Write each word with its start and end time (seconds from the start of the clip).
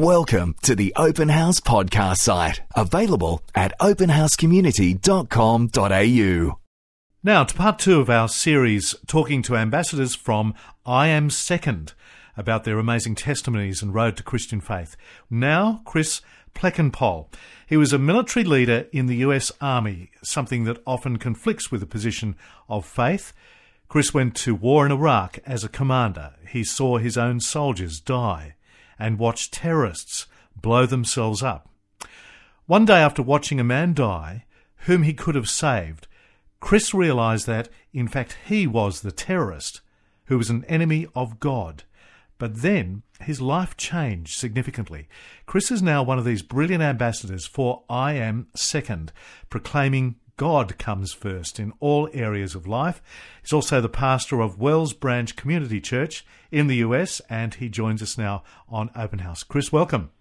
Welcome 0.00 0.56
to 0.62 0.74
the 0.74 0.94
Open 0.96 1.28
House 1.28 1.60
podcast 1.60 2.20
site, 2.20 2.62
available 2.74 3.42
at 3.54 3.78
openhousecommunity.com.au. 3.80 6.58
Now, 7.22 7.44
to 7.44 7.54
part 7.54 7.78
two 7.78 8.00
of 8.00 8.08
our 8.08 8.26
series, 8.26 8.94
talking 9.06 9.42
to 9.42 9.58
ambassadors 9.58 10.14
from 10.14 10.54
I 10.86 11.08
Am 11.08 11.28
Second 11.28 11.92
about 12.34 12.64
their 12.64 12.78
amazing 12.78 13.14
testimonies 13.14 13.82
and 13.82 13.92
road 13.92 14.16
to 14.16 14.22
Christian 14.22 14.62
faith. 14.62 14.96
Now, 15.28 15.82
Chris 15.84 16.22
Plekenpol. 16.54 17.30
He 17.66 17.76
was 17.76 17.92
a 17.92 17.98
military 17.98 18.44
leader 18.44 18.86
in 18.92 19.04
the 19.04 19.16
US 19.16 19.52
Army, 19.60 20.12
something 20.22 20.64
that 20.64 20.82
often 20.86 21.18
conflicts 21.18 21.70
with 21.70 21.82
the 21.82 21.86
position 21.86 22.36
of 22.70 22.86
faith. 22.86 23.34
Chris 23.88 24.14
went 24.14 24.34
to 24.36 24.54
war 24.54 24.86
in 24.86 24.92
Iraq 24.92 25.40
as 25.44 25.62
a 25.62 25.68
commander. 25.68 26.36
He 26.48 26.64
saw 26.64 26.96
his 26.96 27.18
own 27.18 27.40
soldiers 27.40 28.00
die 28.00 28.54
and 29.00 29.18
watched 29.18 29.52
terrorists 29.52 30.26
blow 30.54 30.86
themselves 30.86 31.42
up. 31.42 31.68
One 32.66 32.84
day 32.84 32.98
after 32.98 33.22
watching 33.22 33.58
a 33.58 33.64
man 33.64 33.94
die, 33.94 34.44
whom 34.86 35.02
he 35.02 35.14
could 35.14 35.34
have 35.34 35.48
saved, 35.48 36.06
Chris 36.60 36.94
realized 36.94 37.46
that, 37.46 37.68
in 37.92 38.06
fact, 38.06 38.36
he 38.46 38.66
was 38.66 39.00
the 39.00 39.10
terrorist 39.10 39.80
who 40.26 40.38
was 40.38 40.50
an 40.50 40.64
enemy 40.66 41.06
of 41.14 41.40
God. 41.40 41.82
But 42.38 42.62
then 42.62 43.02
his 43.20 43.40
life 43.40 43.76
changed 43.76 44.38
significantly. 44.38 45.08
Chris 45.46 45.70
is 45.70 45.82
now 45.82 46.02
one 46.02 46.18
of 46.18 46.24
these 46.24 46.42
brilliant 46.42 46.82
ambassadors 46.82 47.46
for 47.46 47.82
I 47.90 48.12
Am 48.12 48.46
Second, 48.54 49.12
proclaiming 49.50 50.16
God 50.40 50.78
comes 50.78 51.12
first 51.12 51.60
in 51.60 51.74
all 51.80 52.08
areas 52.14 52.54
of 52.54 52.66
life. 52.66 53.02
He's 53.42 53.52
also 53.52 53.82
the 53.82 53.90
pastor 53.90 54.40
of 54.40 54.58
Wells 54.58 54.94
Branch 54.94 55.36
Community 55.36 55.82
Church 55.82 56.24
in 56.50 56.66
the 56.66 56.76
US, 56.76 57.20
and 57.28 57.52
he 57.52 57.68
joins 57.68 58.00
us 58.00 58.16
now 58.16 58.42
on 58.66 58.88
Open 58.96 59.18
House. 59.18 59.42
Chris, 59.42 59.70
welcome. 59.70 60.12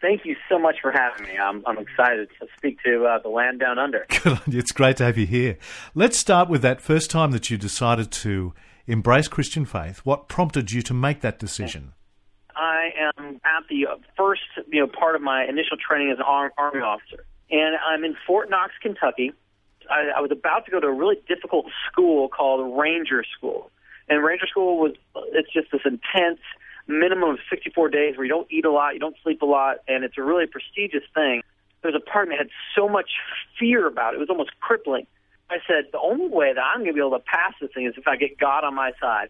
Thank 0.00 0.24
you 0.24 0.34
so 0.48 0.58
much 0.58 0.76
for 0.80 0.90
having 0.90 1.26
me. 1.26 1.36
I'm, 1.36 1.62
I'm 1.66 1.76
excited 1.76 2.30
to 2.40 2.46
speak 2.56 2.78
to 2.86 3.04
uh, 3.04 3.18
the 3.18 3.28
land 3.28 3.60
down 3.60 3.78
under. 3.78 4.06
It's 4.46 4.72
great 4.72 4.96
to 4.96 5.04
have 5.04 5.18
you 5.18 5.26
here. 5.26 5.58
Let's 5.94 6.16
start 6.16 6.48
with 6.48 6.62
that 6.62 6.80
first 6.80 7.10
time 7.10 7.32
that 7.32 7.50
you 7.50 7.58
decided 7.58 8.10
to 8.12 8.54
embrace 8.86 9.28
Christian 9.28 9.66
faith. 9.66 9.98
What 10.04 10.26
prompted 10.26 10.72
you 10.72 10.80
to 10.80 10.94
make 10.94 11.20
that 11.20 11.38
decision? 11.38 11.92
I 12.56 12.92
am 13.18 13.42
at 13.44 13.68
the 13.68 13.88
first, 14.16 14.40
you 14.72 14.80
know, 14.80 14.86
part 14.86 15.16
of 15.16 15.20
my 15.20 15.44
initial 15.44 15.76
training 15.76 16.12
as 16.12 16.18
an 16.18 16.24
army 16.56 16.80
officer, 16.80 17.26
and 17.50 17.76
I'm 17.86 18.04
in 18.04 18.16
Fort 18.26 18.48
Knox, 18.48 18.72
Kentucky, 18.80 19.32
I, 19.90 20.18
I 20.18 20.20
was 20.20 20.30
about 20.30 20.64
to 20.66 20.70
go 20.70 20.80
to 20.80 20.86
a 20.86 20.92
really 20.92 21.16
difficult 21.28 21.66
school 21.90 22.28
called 22.28 22.78
Ranger 22.78 23.24
School. 23.36 23.70
And 24.08 24.24
Ranger 24.24 24.46
School 24.46 24.78
was 24.78 24.92
it's 25.32 25.52
just 25.52 25.70
this 25.72 25.82
intense 25.84 26.40
minimum 26.86 27.30
of 27.30 27.38
64 27.48 27.88
days 27.90 28.16
where 28.16 28.24
you 28.24 28.32
don't 28.32 28.50
eat 28.50 28.64
a 28.64 28.70
lot, 28.70 28.94
you 28.94 29.00
don't 29.00 29.16
sleep 29.22 29.42
a 29.42 29.46
lot, 29.46 29.78
and 29.86 30.04
it's 30.04 30.18
a 30.18 30.22
really 30.22 30.46
prestigious 30.46 31.04
thing. 31.14 31.42
There's 31.82 31.94
a 31.94 32.00
part 32.00 32.26
of 32.26 32.30
me 32.30 32.36
that 32.36 32.46
had 32.46 32.52
so 32.76 32.88
much 32.88 33.10
fear 33.58 33.86
about 33.86 34.14
it; 34.14 34.16
it 34.16 34.20
was 34.20 34.30
almost 34.30 34.50
crippling. 34.60 35.06
I 35.50 35.58
said, 35.66 35.90
the 35.92 35.98
only 35.98 36.28
way 36.28 36.52
that 36.52 36.60
I'm 36.60 36.78
going 36.78 36.90
to 36.90 36.94
be 36.94 37.00
able 37.00 37.18
to 37.18 37.24
pass 37.24 37.54
this 37.60 37.70
thing 37.74 37.86
is 37.86 37.94
if 37.96 38.06
I 38.06 38.16
get 38.16 38.38
God 38.38 38.64
on 38.64 38.74
my 38.74 38.92
side. 39.00 39.28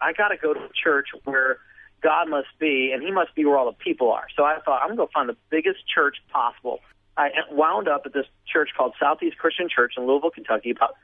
I 0.00 0.12
got 0.12 0.28
to 0.28 0.36
go 0.36 0.54
to 0.54 0.60
a 0.60 0.70
church 0.72 1.08
where 1.24 1.58
God 2.02 2.28
must 2.28 2.48
be, 2.58 2.90
and 2.92 3.02
He 3.02 3.10
must 3.10 3.34
be 3.34 3.44
where 3.44 3.56
all 3.56 3.66
the 3.66 3.76
people 3.76 4.10
are. 4.10 4.26
So 4.36 4.44
I 4.44 4.58
thought, 4.64 4.82
I'm 4.82 4.96
going 4.96 5.08
to 5.08 5.12
find 5.12 5.28
the 5.28 5.36
biggest 5.50 5.80
church 5.86 6.16
possible. 6.32 6.80
I 7.16 7.30
wound 7.50 7.88
up 7.88 8.02
at 8.06 8.12
this 8.12 8.26
church 8.50 8.70
called 8.76 8.94
Southeast 8.98 9.36
Christian 9.36 9.68
Church 9.68 9.94
in 9.96 10.06
Louisville, 10.06 10.30
Kentucky. 10.30 10.70
About 10.70 10.94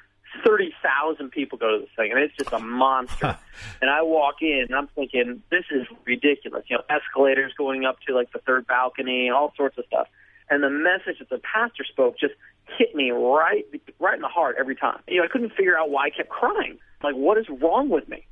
thirty 0.44 0.72
thousand 0.82 1.30
people 1.30 1.58
go 1.58 1.78
to 1.78 1.80
this 1.80 1.90
thing, 1.96 2.12
and 2.12 2.20
it's 2.20 2.34
just 2.36 2.52
a 2.52 2.58
monster. 2.58 3.38
and 3.80 3.90
I 3.90 4.02
walk 4.02 4.36
in, 4.40 4.66
and 4.68 4.74
I'm 4.74 4.88
thinking, 4.88 5.42
this 5.50 5.64
is 5.70 5.86
ridiculous. 6.04 6.64
You 6.68 6.78
know, 6.78 6.82
escalators 6.88 7.52
going 7.56 7.84
up 7.84 7.98
to 8.06 8.14
like 8.14 8.32
the 8.32 8.38
third 8.40 8.66
balcony, 8.66 9.26
and 9.26 9.36
all 9.36 9.52
sorts 9.56 9.78
of 9.78 9.84
stuff. 9.86 10.08
And 10.48 10.62
the 10.62 10.70
message 10.70 11.18
that 11.18 11.28
the 11.28 11.38
pastor 11.38 11.84
spoke 11.84 12.18
just 12.18 12.34
hit 12.78 12.94
me 12.94 13.10
right, 13.10 13.64
right 13.98 14.14
in 14.14 14.20
the 14.20 14.28
heart 14.28 14.56
every 14.58 14.76
time. 14.76 15.00
You 15.08 15.18
know, 15.18 15.24
I 15.24 15.28
couldn't 15.28 15.50
figure 15.50 15.76
out 15.78 15.90
why 15.90 16.06
I 16.06 16.10
kept 16.10 16.28
crying. 16.28 16.78
Like, 17.02 17.14
what 17.14 17.38
is 17.38 17.46
wrong 17.48 17.88
with 17.88 18.08
me? 18.08 18.26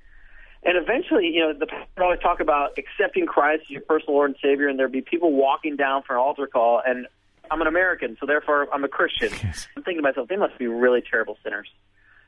And 0.64 0.78
eventually, 0.78 1.28
you 1.28 1.40
know, 1.40 1.52
the 1.52 1.66
pastor 1.66 2.02
always 2.02 2.20
talk 2.20 2.40
about 2.40 2.78
accepting 2.78 3.26
Christ 3.26 3.64
as 3.64 3.70
your 3.70 3.82
personal 3.82 4.14
Lord 4.14 4.30
and 4.30 4.38
Savior, 4.42 4.68
and 4.68 4.78
there'd 4.78 4.92
be 4.92 5.02
people 5.02 5.32
walking 5.32 5.76
down 5.76 6.02
for 6.02 6.14
an 6.14 6.20
altar 6.20 6.46
call, 6.46 6.80
and 6.84 7.06
I'm 7.50 7.60
an 7.60 7.66
American, 7.66 8.16
so 8.20 8.26
therefore 8.26 8.68
I'm 8.72 8.84
a 8.84 8.88
Christian. 8.88 9.30
Yes. 9.30 9.68
I'm 9.76 9.82
thinking 9.82 10.02
to 10.02 10.08
myself, 10.08 10.28
they 10.28 10.36
must 10.36 10.58
be 10.58 10.66
really 10.66 11.02
terrible 11.02 11.36
sinners. 11.42 11.68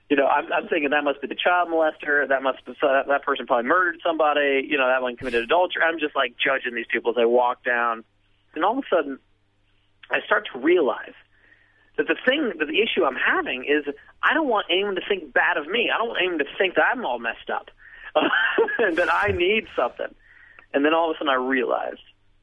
You 0.08 0.16
know, 0.16 0.26
I'm, 0.26 0.52
I'm 0.52 0.68
thinking 0.68 0.90
that 0.90 1.02
must 1.02 1.20
be 1.20 1.26
the 1.26 1.34
child 1.34 1.68
molester. 1.68 2.28
That 2.28 2.42
must 2.42 2.64
be 2.64 2.74
that, 2.80 3.08
that 3.08 3.22
person 3.24 3.46
probably 3.46 3.68
murdered 3.68 3.98
somebody. 4.04 4.66
You 4.68 4.78
know, 4.78 4.86
that 4.86 5.02
one 5.02 5.16
committed 5.16 5.42
adultery. 5.42 5.82
I'm 5.82 5.98
just 5.98 6.14
like 6.14 6.34
judging 6.38 6.74
these 6.74 6.86
people 6.90 7.10
as 7.10 7.16
I 7.18 7.24
walk 7.24 7.64
down, 7.64 8.04
and 8.54 8.64
all 8.64 8.78
of 8.78 8.84
a 8.84 8.94
sudden, 8.94 9.18
I 10.10 10.20
start 10.24 10.48
to 10.52 10.60
realize 10.60 11.14
that 11.96 12.06
the 12.06 12.16
thing, 12.24 12.52
that 12.58 12.66
the 12.66 12.80
issue 12.82 13.04
I'm 13.04 13.16
having 13.16 13.64
is 13.64 13.92
I 14.22 14.34
don't 14.34 14.48
want 14.48 14.66
anyone 14.70 14.94
to 14.94 15.02
think 15.08 15.32
bad 15.32 15.56
of 15.56 15.66
me. 15.66 15.90
I 15.92 15.98
don't 15.98 16.08
want 16.08 16.20
anyone 16.20 16.38
to 16.38 16.46
think 16.56 16.76
that 16.76 16.84
I'm 16.92 17.04
all 17.04 17.18
messed 17.18 17.50
up, 17.52 17.70
and 18.78 18.96
that 18.98 19.12
I 19.12 19.32
need 19.32 19.66
something. 19.74 20.14
And 20.72 20.84
then 20.84 20.94
all 20.94 21.10
of 21.10 21.16
a 21.16 21.18
sudden, 21.18 21.30
I 21.30 21.34
realized 21.34 22.02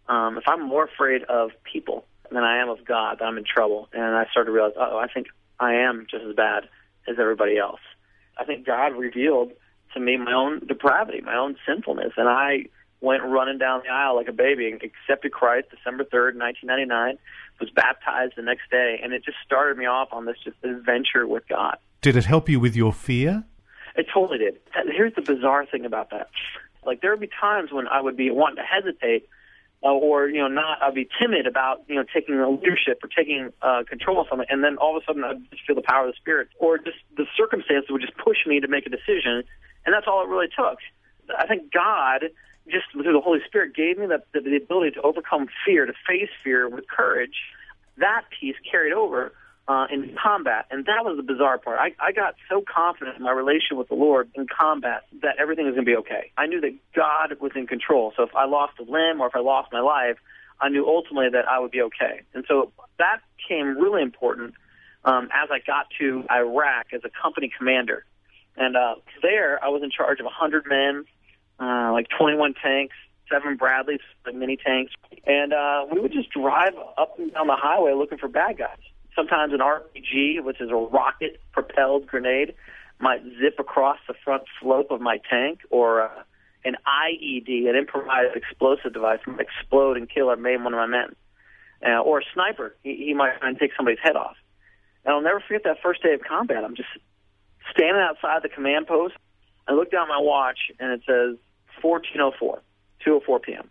um, 0.10 0.38
if 0.38 0.44
I'm 0.48 0.68
more 0.68 0.84
afraid 0.84 1.24
of 1.24 1.52
people 1.64 2.04
than 2.34 2.44
I 2.44 2.62
am 2.62 2.70
of 2.70 2.86
God, 2.86 3.20
that 3.20 3.26
I'm 3.26 3.38
in 3.38 3.46
trouble. 3.46 3.90
And 3.94 4.16
I 4.16 4.26
started 4.32 4.48
to 4.48 4.52
realize, 4.52 4.74
oh, 4.78 4.98
I 4.98 5.08
think 5.08 5.28
I 5.60 5.76
am 5.76 6.08
just 6.10 6.24
as 6.24 6.36
bad 6.36 6.64
as 7.08 7.18
everybody 7.20 7.58
else. 7.58 7.82
I 8.38 8.46
think 8.46 8.66
God 8.66 8.96
revealed 8.96 9.52
to 9.94 10.00
me 10.00 10.18
my 10.18 10.34
own 10.34 10.60
depravity, 10.66 11.22
my 11.22 11.36
own 11.36 11.56
sinfulness, 11.68 12.14
and 12.18 12.28
I 12.28 12.66
went 13.02 13.22
running 13.24 13.58
down 13.58 13.82
the 13.86 13.92
aisle 13.92 14.16
like 14.16 14.30
a 14.30 14.34
baby 14.34 14.72
and 14.72 14.82
accepted 14.82 15.32
Christ 15.32 15.68
December 15.70 16.06
3rd, 16.06 16.40
1999, 16.40 17.18
was 17.60 17.70
baptized 17.70 18.34
the 18.38 18.42
next 18.42 18.72
day, 18.72 19.00
and 19.04 19.14
it 19.14 19.24
just 19.24 19.38
started 19.46 19.78
me 19.78 19.86
off 19.86 20.08
on 20.12 20.26
this 20.26 20.38
just 20.44 20.56
adventure 20.64 21.28
with 21.28 21.48
God. 21.48 21.78
Did 22.02 22.16
it 22.16 22.26
help 22.26 22.50
you 22.50 22.60
with 22.60 22.76
your 22.76 22.94
fear? 22.94 23.44
It 23.96 24.08
totally 24.12 24.40
did. 24.40 24.58
Here's 24.88 25.14
the 25.16 25.22
bizarre 25.22 25.66
thing 25.66 25.86
about 25.86 26.10
that. 26.12 26.30
Like 26.86 27.02
there 27.02 27.12
would 27.12 27.20
be 27.20 27.30
times 27.40 27.72
when 27.72 27.88
I 27.88 28.02
would 28.02 28.18
be 28.18 28.32
wanting 28.32 28.58
to 28.58 28.64
hesitate 28.64 29.28
uh, 29.84 29.92
or 29.92 30.28
you 30.30 30.40
know 30.40 30.48
not 30.48 30.82
I'd 30.82 30.94
be 30.94 31.08
timid 31.20 31.48
about 31.48 31.84
you 31.88 31.96
know 31.96 32.04
taking 32.14 32.36
a 32.36 32.50
leadership 32.50 33.00
or 33.04 33.10
taking 33.10 33.52
uh, 33.62 33.84
control 33.88 34.22
of 34.22 34.28
something, 34.30 34.48
and 34.50 34.64
then 34.64 34.78
all 34.78 34.96
of 34.96 35.04
a 35.04 35.06
sudden 35.06 35.24
I'd 35.24 35.50
just 35.52 35.66
feel 35.66 35.76
the 35.76 35.82
power 35.82 36.08
of 36.08 36.14
the 36.14 36.18
spirit, 36.18 36.50
or 36.60 36.78
just 36.78 36.98
the 37.18 37.26
circumstances 37.36 37.90
would 37.90 38.02
just 38.02 38.18
push 38.18 38.38
me 38.46 38.60
to 38.60 38.68
make 38.68 38.86
a 38.86 38.90
decision, 38.90 39.44
and 39.86 39.94
that's 39.94 40.08
all 40.08 40.24
it 40.24 40.30
really 40.30 40.48
took. 40.48 40.78
I 41.38 41.48
think 41.48 41.72
God 41.72 42.30
just 42.70 42.86
through 42.92 43.04
the 43.04 43.20
Holy 43.20 43.40
Spirit 43.46 43.76
gave 43.76 43.98
me 43.98 44.06
the, 44.08 44.24
the, 44.34 44.40
the 44.40 44.56
ability 44.56 44.92
to 44.92 45.02
overcome 45.02 45.48
fear, 45.66 45.86
to 45.86 45.94
face 46.08 46.30
fear 46.44 46.70
with 46.70 46.88
courage. 46.88 47.36
That 47.98 48.24
piece 48.40 48.56
carried 48.70 48.94
over 48.94 49.34
uh, 49.68 49.88
in 49.92 50.16
combat. 50.22 50.66
And 50.72 50.86
that 50.86 51.06
was 51.06 51.18
the 51.18 51.24
bizarre 51.24 51.58
part. 51.58 51.80
I, 51.80 51.94
I 52.06 52.12
got 52.12 52.36
so 52.50 52.62
confident 52.62 53.18
in 53.18 53.24
my 53.24 53.32
relation 53.32 53.78
with 53.78 53.88
the 53.88 53.96
Lord 53.96 54.30
in 54.36 54.48
combat 54.48 55.04
that 55.22 55.38
everything 55.40 55.66
was 55.66 55.76
going 55.76 55.86
to 55.86 55.92
be 55.92 55.98
okay. 55.98 56.32
I 56.38 56.48
knew 56.48 56.60
that 56.62 56.76
God 56.96 57.40
was 57.40 57.52
in 57.56 57.68
control. 57.68 58.14
So 58.18 58.24
if 58.24 58.36
I 58.36 58.46
lost 58.46 58.74
a 58.80 58.84
limb 58.84 59.22
or 59.22 59.28
if 59.28 59.36
I 59.36 59.40
lost 59.40 59.72
my 59.72 59.80
life, 59.80 60.18
I 60.60 60.70
knew 60.70 60.86
ultimately 60.88 61.30
that 61.32 61.48
I 61.48 61.60
would 61.60 61.72
be 61.72 61.82
okay. 61.82 62.22
And 62.34 62.44
so 62.48 62.72
that 63.00 63.20
came 63.48 63.78
really 63.78 64.02
important 64.02 64.54
um, 65.06 65.30
as 65.34 65.50
I 65.52 65.60
got 65.66 65.88
to 66.00 66.26
Iraq 66.32 66.88
as 66.94 67.02
a 67.06 67.10
company 67.10 67.52
commander. 67.58 68.06
And 68.56 68.76
uh, 68.76 68.96
there, 69.22 69.64
I 69.64 69.70
was 69.70 69.82
in 69.82 69.92
charge 69.92 70.20
of 70.20 70.26
100 70.26 70.66
men, 70.68 71.06
uh, 71.60 71.92
like 71.92 72.08
21 72.18 72.54
tanks, 72.62 72.96
seven 73.32 73.58
Bradleys, 73.58 74.00
like 74.26 74.36
mini 74.36 74.58
tanks, 74.58 74.94
and 75.26 75.54
uh, 75.54 75.86
we 75.92 76.00
would 76.00 76.12
just 76.12 76.30
drive 76.32 76.74
up 76.98 77.18
and 77.18 77.34
down 77.34 77.48
the 77.48 77.56
highway 77.56 77.94
looking 77.94 78.18
for 78.18 78.28
bad 78.28 78.58
guys 78.58 78.78
sometimes 79.16 79.54
an 79.54 79.60
RPG, 79.60 80.44
which 80.44 80.62
is 80.62 80.70
a 80.70 80.76
rocket 80.76 81.40
propelled 81.52 82.08
grenade, 82.08 82.54
might 83.00 83.22
zip 83.42 83.60
across 83.60 83.98
the 84.08 84.14
front 84.24 84.44
slope 84.62 84.92
of 84.92 85.02
my 85.02 85.20
tank, 85.30 85.60
or 85.70 86.04
uh, 86.04 86.24
an 86.64 86.76
IED, 86.88 87.70
an 87.70 87.76
improvised 87.76 88.36
explosive 88.36 88.94
device, 88.94 89.20
might 89.28 89.40
explode 89.40 89.98
and 89.98 90.10
kill 90.10 90.32
or 90.32 90.36
maim 90.36 90.64
one 90.64 90.74
of 90.74 90.78
my 90.78 90.86
men. 90.88 91.16
Uh, 91.86 92.00
or 92.00 92.20
a 92.20 92.24
sniper, 92.34 92.76
he, 92.82 92.96
he 93.08 93.14
might 93.14 93.38
try 93.40 93.50
and 93.50 93.60
take 93.60 93.72
somebody's 93.76 94.00
head 94.02 94.16
off. 94.16 94.36
And 95.04 95.14
I'll 95.14 95.22
never 95.22 95.42
forget 95.46 95.64
that 95.66 95.78
first 95.84 96.02
day 96.02 96.14
of 96.14 96.22
combat. 96.22 96.64
I'm 96.64 96.76
just 96.76 96.90
standing 97.72 98.02
outside 98.02 98.42
the 98.42 98.50
command 98.50 98.88
post. 98.88 99.16
I 99.68 99.74
look 99.74 99.92
down 99.92 100.08
my 100.08 100.20
watch, 100.20 100.72
and 100.80 100.92
it 100.92 101.02
says 101.06 101.38
1404, 101.82 102.62
2:04 103.06 103.42
p.m. 103.42 103.70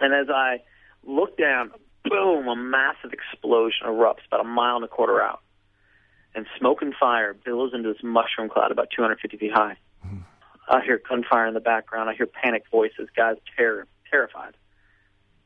And 0.00 0.14
as 0.14 0.28
I 0.34 0.60
look 1.04 1.36
down, 1.36 1.70
boom, 2.12 2.48
a 2.48 2.56
massive 2.56 3.12
explosion 3.12 3.86
erupts 3.86 4.26
about 4.26 4.40
a 4.40 4.44
mile 4.44 4.76
and 4.76 4.84
a 4.84 4.88
quarter 4.88 5.22
out. 5.22 5.40
And 6.34 6.46
smoke 6.58 6.82
and 6.82 6.94
fire 6.94 7.34
billows 7.34 7.72
into 7.74 7.92
this 7.92 8.02
mushroom 8.02 8.48
cloud 8.48 8.70
about 8.70 8.88
250 8.94 9.36
feet 9.36 9.52
high. 9.52 9.76
I 10.68 10.82
hear 10.82 11.00
gunfire 11.06 11.46
in 11.46 11.54
the 11.54 11.60
background. 11.60 12.08
I 12.08 12.14
hear 12.14 12.26
panic 12.26 12.64
voices, 12.70 13.08
guys 13.16 13.36
terror, 13.56 13.86
terrified. 14.10 14.54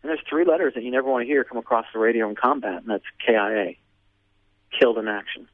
And 0.03 0.11
there's 0.11 0.21
three 0.29 0.45
letters 0.45 0.75
that 0.75 0.85
you 0.85 0.91
never 0.91 1.11
want 1.11 1.23
to 1.23 1.27
hear 1.27 1.43
come 1.43 1.59
across 1.59 1.87
the 1.93 1.99
radio 1.99 2.29
in 2.29 2.37
combat, 2.37 2.83
and 2.83 2.89
that's 2.89 3.05
KIA, 3.27 3.75
killed 4.79 4.99
in 4.99 5.09
action. 5.09 5.49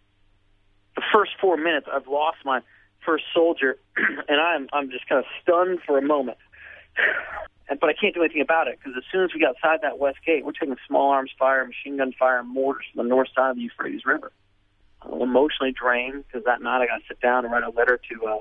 The 0.97 1.03
first 1.13 1.33
four 1.41 1.57
minutes, 1.57 1.87
I've 1.91 2.09
lost 2.09 2.39
my 2.45 2.61
first 3.05 3.25
soldier, 3.33 3.79
and 4.29 4.41
I'm 4.41 4.69
I'm 4.73 4.91
just 4.91 5.09
kind 5.09 5.21
of 5.21 5.25
stunned 5.41 5.79
for 5.87 5.97
a 5.97 6.03
moment. 6.03 6.39
But 7.69 7.89
I 7.89 7.93
can't 7.93 8.15
do 8.15 8.23
anything 8.23 8.43
about 8.43 8.69
it 8.69 8.79
because 8.79 8.97
as 8.97 9.05
soon 9.11 9.25
as 9.25 9.31
we 9.33 9.41
get 9.41 9.51
outside 9.51 9.81
that 9.83 9.99
west 9.99 10.19
gate, 10.27 10.45
we're 10.45 10.53
taking 10.53 10.77
small 10.87 11.11
arms 11.11 11.31
fire, 11.39 11.65
machine 11.65 11.97
gun 11.97 12.13
fire, 12.19 12.39
and 12.39 12.49
mortars 12.49 12.87
from 12.93 13.05
the 13.05 13.09
north 13.09 13.29
side 13.35 13.51
of 13.51 13.57
the 13.57 13.63
Euphrates 13.63 14.05
River. 14.05 14.33
I'm 15.03 15.21
emotionally 15.21 15.73
drained 15.73 16.25
because 16.27 16.45
that 16.45 16.63
night 16.63 16.83
I 16.83 16.87
got 16.87 16.99
to 16.99 17.05
sit 17.09 17.21
down 17.21 17.45
and 17.45 17.53
write 17.53 17.65
a 17.65 17.71
letter 17.71 17.99
to 18.11 18.27
uh, 18.27 18.39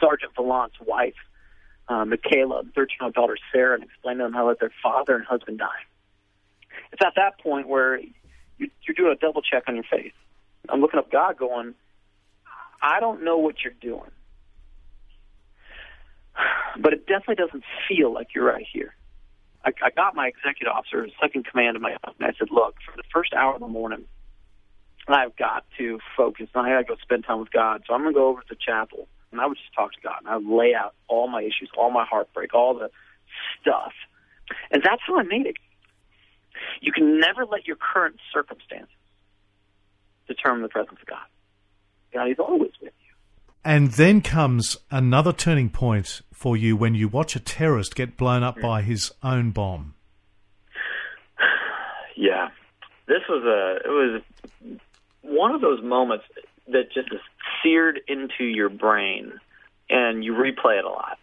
Sergeant 0.00 0.32
Vallant's 0.36 0.76
wife, 0.80 1.14
uh, 1.88 2.04
Michaela, 2.04 2.62
13 2.74 2.96
year 3.00 3.04
old 3.06 3.14
daughter 3.14 3.36
Sarah, 3.52 3.74
and 3.74 3.84
explain 3.84 4.18
to 4.18 4.24
them 4.24 4.32
how 4.32 4.46
let 4.48 4.60
their 4.60 4.72
father 4.82 5.16
and 5.16 5.24
husband 5.24 5.58
die. 5.58 5.66
It's 6.92 7.02
at 7.04 7.14
that 7.16 7.40
point 7.40 7.68
where 7.68 7.98
you, 7.98 8.70
you're 8.86 8.94
doing 8.96 9.12
a 9.12 9.16
double 9.16 9.42
check 9.42 9.64
on 9.66 9.74
your 9.74 9.84
faith. 9.90 10.12
I'm 10.68 10.80
looking 10.80 10.98
up 10.98 11.10
God 11.10 11.36
going, 11.36 11.74
I 12.82 13.00
don't 13.00 13.24
know 13.24 13.38
what 13.38 13.56
you're 13.64 13.72
doing 13.72 14.10
but 16.80 16.92
it 16.92 17.06
definitely 17.06 17.36
doesn't 17.36 17.64
feel 17.88 18.12
like 18.12 18.28
you're 18.34 18.46
right 18.46 18.66
here. 18.72 18.94
I, 19.64 19.72
I 19.82 19.90
got 19.90 20.14
my 20.14 20.28
executive 20.28 20.72
officer, 20.72 21.06
second 21.20 21.44
command 21.46 21.76
of 21.76 21.82
my 21.82 21.96
company. 22.04 22.28
I 22.28 22.38
said, 22.38 22.48
look, 22.50 22.76
for 22.84 22.96
the 22.96 23.02
first 23.12 23.34
hour 23.34 23.54
of 23.54 23.60
the 23.60 23.68
morning, 23.68 24.04
I've 25.08 25.36
got 25.36 25.64
to 25.78 25.98
focus. 26.16 26.48
And 26.54 26.66
I 26.66 26.70
got 26.70 26.78
to 26.78 26.84
go 26.84 26.96
spend 27.02 27.24
time 27.24 27.40
with 27.40 27.50
God. 27.50 27.82
So 27.86 27.94
I'm 27.94 28.02
going 28.02 28.14
to 28.14 28.18
go 28.18 28.28
over 28.28 28.40
to 28.40 28.46
the 28.48 28.56
chapel, 28.56 29.08
and 29.32 29.40
I 29.40 29.46
would 29.46 29.58
just 29.58 29.74
talk 29.74 29.92
to 29.92 30.00
God, 30.02 30.16
and 30.20 30.28
I 30.28 30.36
would 30.36 30.46
lay 30.46 30.74
out 30.74 30.94
all 31.08 31.28
my 31.28 31.42
issues, 31.42 31.70
all 31.76 31.90
my 31.90 32.04
heartbreak, 32.04 32.54
all 32.54 32.74
the 32.74 32.90
stuff. 33.60 33.92
And 34.70 34.82
that's 34.82 35.02
how 35.06 35.18
I 35.18 35.22
made 35.22 35.46
it. 35.46 35.56
You 36.80 36.92
can 36.92 37.20
never 37.20 37.44
let 37.44 37.66
your 37.66 37.76
current 37.76 38.16
circumstances 38.32 38.88
determine 40.26 40.62
the 40.62 40.68
presence 40.68 40.98
of 41.00 41.06
God. 41.06 41.26
God 42.12 42.30
is 42.30 42.38
always 42.38 42.72
with 42.80 42.92
you. 42.98 42.99
And 43.64 43.92
then 43.92 44.22
comes 44.22 44.78
another 44.90 45.32
turning 45.32 45.68
point 45.68 46.22
for 46.32 46.56
you 46.56 46.76
when 46.76 46.94
you 46.94 47.08
watch 47.08 47.36
a 47.36 47.40
terrorist 47.40 47.94
get 47.94 48.16
blown 48.16 48.42
up 48.42 48.58
by 48.60 48.82
his 48.82 49.12
own 49.22 49.50
bomb. 49.50 49.94
Yeah, 52.16 52.48
this 53.06 53.22
was 53.30 53.44
a 53.44 53.76
it 53.82 53.88
was 53.88 54.22
one 55.22 55.54
of 55.54 55.62
those 55.62 55.82
moments 55.82 56.26
that 56.66 56.92
just 56.92 57.10
is 57.12 57.20
seared 57.62 57.98
into 58.08 58.44
your 58.44 58.68
brain, 58.68 59.32
and 59.88 60.22
you 60.22 60.34
replay 60.34 60.78
it 60.78 60.84
a 60.84 60.90
lot. 60.90 61.18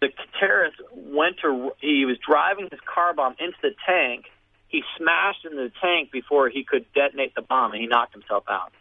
The 0.00 0.10
terrorist 0.38 0.76
went 0.94 1.36
to 1.42 1.72
he 1.80 2.04
was 2.04 2.16
driving 2.18 2.68
his 2.70 2.78
car 2.86 3.12
bomb 3.12 3.34
into 3.40 3.56
the 3.60 3.74
tank. 3.84 4.26
He 4.68 4.82
smashed 4.96 5.44
into 5.44 5.56
the 5.56 5.72
tank 5.80 6.12
before 6.12 6.48
he 6.48 6.62
could 6.62 6.86
detonate 6.94 7.34
the 7.34 7.42
bomb, 7.42 7.72
and 7.72 7.80
he 7.80 7.88
knocked 7.88 8.12
himself 8.12 8.44
out. 8.48 8.72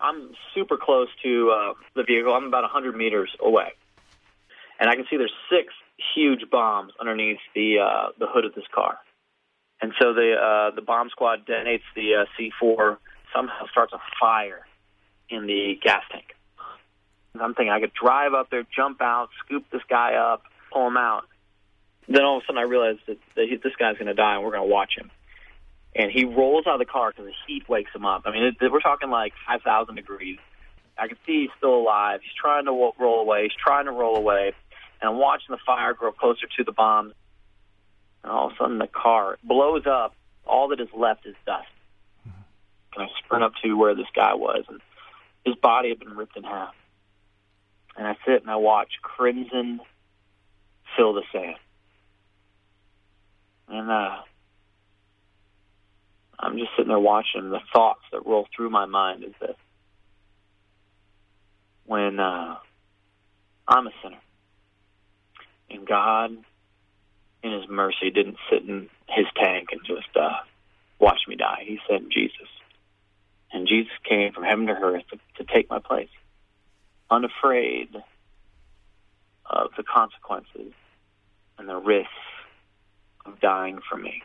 I'm 0.00 0.30
super 0.54 0.76
close 0.76 1.08
to 1.22 1.50
uh, 1.50 1.74
the 1.94 2.02
vehicle. 2.02 2.32
I'm 2.32 2.44
about 2.44 2.62
100 2.62 2.96
meters 2.96 3.30
away, 3.40 3.72
and 4.78 4.90
I 4.90 4.96
can 4.96 5.04
see 5.08 5.16
there's 5.16 5.32
six 5.50 5.72
huge 6.14 6.50
bombs 6.50 6.92
underneath 7.00 7.38
the 7.54 7.78
uh, 7.78 8.08
the 8.18 8.26
hood 8.26 8.44
of 8.44 8.54
this 8.54 8.64
car. 8.74 8.98
And 9.80 9.92
so 10.00 10.14
the 10.14 10.34
uh, 10.34 10.74
the 10.74 10.82
bomb 10.82 11.10
squad 11.10 11.46
detonates 11.46 11.82
the 11.94 12.14
uh, 12.14 12.24
C4, 12.38 12.98
somehow 13.34 13.66
starts 13.70 13.92
a 13.92 14.00
fire 14.20 14.66
in 15.28 15.46
the 15.46 15.78
gas 15.82 16.02
tank. 16.10 16.34
And 17.34 17.42
I'm 17.42 17.54
thinking 17.54 17.72
I 17.72 17.80
could 17.80 17.92
drive 17.92 18.32
up 18.34 18.50
there, 18.50 18.64
jump 18.74 19.00
out, 19.00 19.28
scoop 19.44 19.64
this 19.70 19.82
guy 19.88 20.14
up, 20.14 20.42
pull 20.72 20.86
him 20.86 20.96
out. 20.96 21.24
Then 22.08 22.22
all 22.22 22.36
of 22.36 22.42
a 22.42 22.46
sudden 22.46 22.58
I 22.58 22.62
realize 22.62 22.96
that, 23.06 23.18
that 23.34 23.46
he, 23.48 23.56
this 23.56 23.74
guy's 23.78 23.94
going 23.94 24.06
to 24.06 24.14
die, 24.14 24.36
and 24.36 24.44
we're 24.44 24.52
going 24.52 24.68
to 24.68 24.72
watch 24.72 24.92
him 24.96 25.10
and 25.94 26.10
he 26.10 26.24
rolls 26.24 26.66
out 26.66 26.74
of 26.74 26.78
the 26.80 26.90
car 26.90 27.10
because 27.10 27.26
the 27.26 27.34
heat 27.46 27.68
wakes 27.68 27.94
him 27.94 28.04
up. 28.04 28.22
I 28.24 28.32
mean, 28.32 28.54
it, 28.60 28.72
we're 28.72 28.80
talking 28.80 29.10
like 29.10 29.32
5,000 29.46 29.94
degrees. 29.94 30.38
I 30.98 31.08
can 31.08 31.16
see 31.26 31.42
he's 31.42 31.50
still 31.56 31.74
alive. 31.74 32.20
He's 32.22 32.34
trying 32.34 32.66
to 32.66 32.70
roll 32.70 33.20
away. 33.20 33.44
He's 33.44 33.52
trying 33.52 33.86
to 33.86 33.92
roll 33.92 34.16
away, 34.16 34.52
and 35.00 35.10
I'm 35.10 35.18
watching 35.18 35.48
the 35.50 35.58
fire 35.64 35.92
grow 35.94 36.12
closer 36.12 36.46
to 36.56 36.64
the 36.64 36.72
bomb. 36.72 37.12
And 38.22 38.32
all 38.32 38.46
of 38.46 38.52
a 38.52 38.56
sudden, 38.56 38.78
the 38.78 38.86
car 38.86 39.38
blows 39.42 39.86
up. 39.86 40.14
All 40.46 40.68
that 40.68 40.80
is 40.80 40.88
left 40.94 41.26
is 41.26 41.34
dust. 41.46 41.66
And 42.24 43.04
I 43.04 43.08
sprint 43.24 43.44
up 43.44 43.52
to 43.62 43.74
where 43.74 43.94
this 43.94 44.06
guy 44.14 44.34
was, 44.34 44.64
and 44.68 44.80
his 45.44 45.56
body 45.56 45.88
had 45.88 45.98
been 45.98 46.16
ripped 46.16 46.36
in 46.36 46.44
half. 46.44 46.74
And 47.96 48.06
I 48.06 48.16
sit 48.26 48.42
and 48.42 48.50
I 48.50 48.56
watch 48.56 48.90
crimson 49.02 49.80
fill 50.96 51.12
the 51.14 51.22
sand. 51.32 51.56
And 53.68 53.90
uh, 53.90 54.16
I'm 56.44 56.58
just 56.58 56.70
sitting 56.76 56.88
there 56.88 56.98
watching. 56.98 57.50
The 57.50 57.60
thoughts 57.72 58.02
that 58.12 58.26
roll 58.26 58.46
through 58.54 58.70
my 58.70 58.84
mind 58.84 59.24
is 59.24 59.32
that 59.40 59.56
when 61.86 62.20
uh, 62.20 62.56
I'm 63.66 63.86
a 63.86 63.90
sinner, 64.02 64.20
and 65.70 65.86
God, 65.86 66.36
in 67.42 67.52
His 67.52 67.68
mercy, 67.68 68.10
didn't 68.10 68.36
sit 68.50 68.62
in 68.62 68.88
His 69.08 69.26
tank 69.36 69.68
and 69.72 69.80
just 69.86 70.14
uh, 70.16 70.36
watch 70.98 71.20
me 71.26 71.36
die. 71.36 71.64
He 71.64 71.78
sent 71.88 72.12
Jesus, 72.12 72.48
and 73.52 73.66
Jesus 73.66 73.92
came 74.08 74.32
from 74.32 74.44
heaven 74.44 74.66
to 74.66 74.72
earth 74.72 75.04
to, 75.12 75.44
to 75.44 75.52
take 75.52 75.70
my 75.70 75.78
place, 75.78 76.10
unafraid 77.10 77.88
of 79.46 79.70
the 79.76 79.82
consequences 79.82 80.72
and 81.58 81.68
the 81.68 81.76
risks 81.76 82.10
of 83.24 83.40
dying 83.40 83.78
for 83.88 83.96
me. 83.96 84.22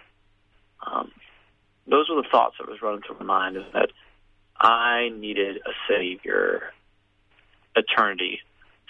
Um, 0.85 1.11
those 1.87 2.09
were 2.09 2.21
the 2.21 2.27
thoughts 2.31 2.55
that 2.59 2.69
was 2.69 2.81
running 2.81 3.01
through 3.01 3.17
my 3.19 3.25
mind 3.25 3.57
is 3.57 3.63
that 3.73 3.89
I 4.59 5.09
needed 5.09 5.57
a 5.57 5.71
savior, 5.87 6.71
eternity 7.75 8.39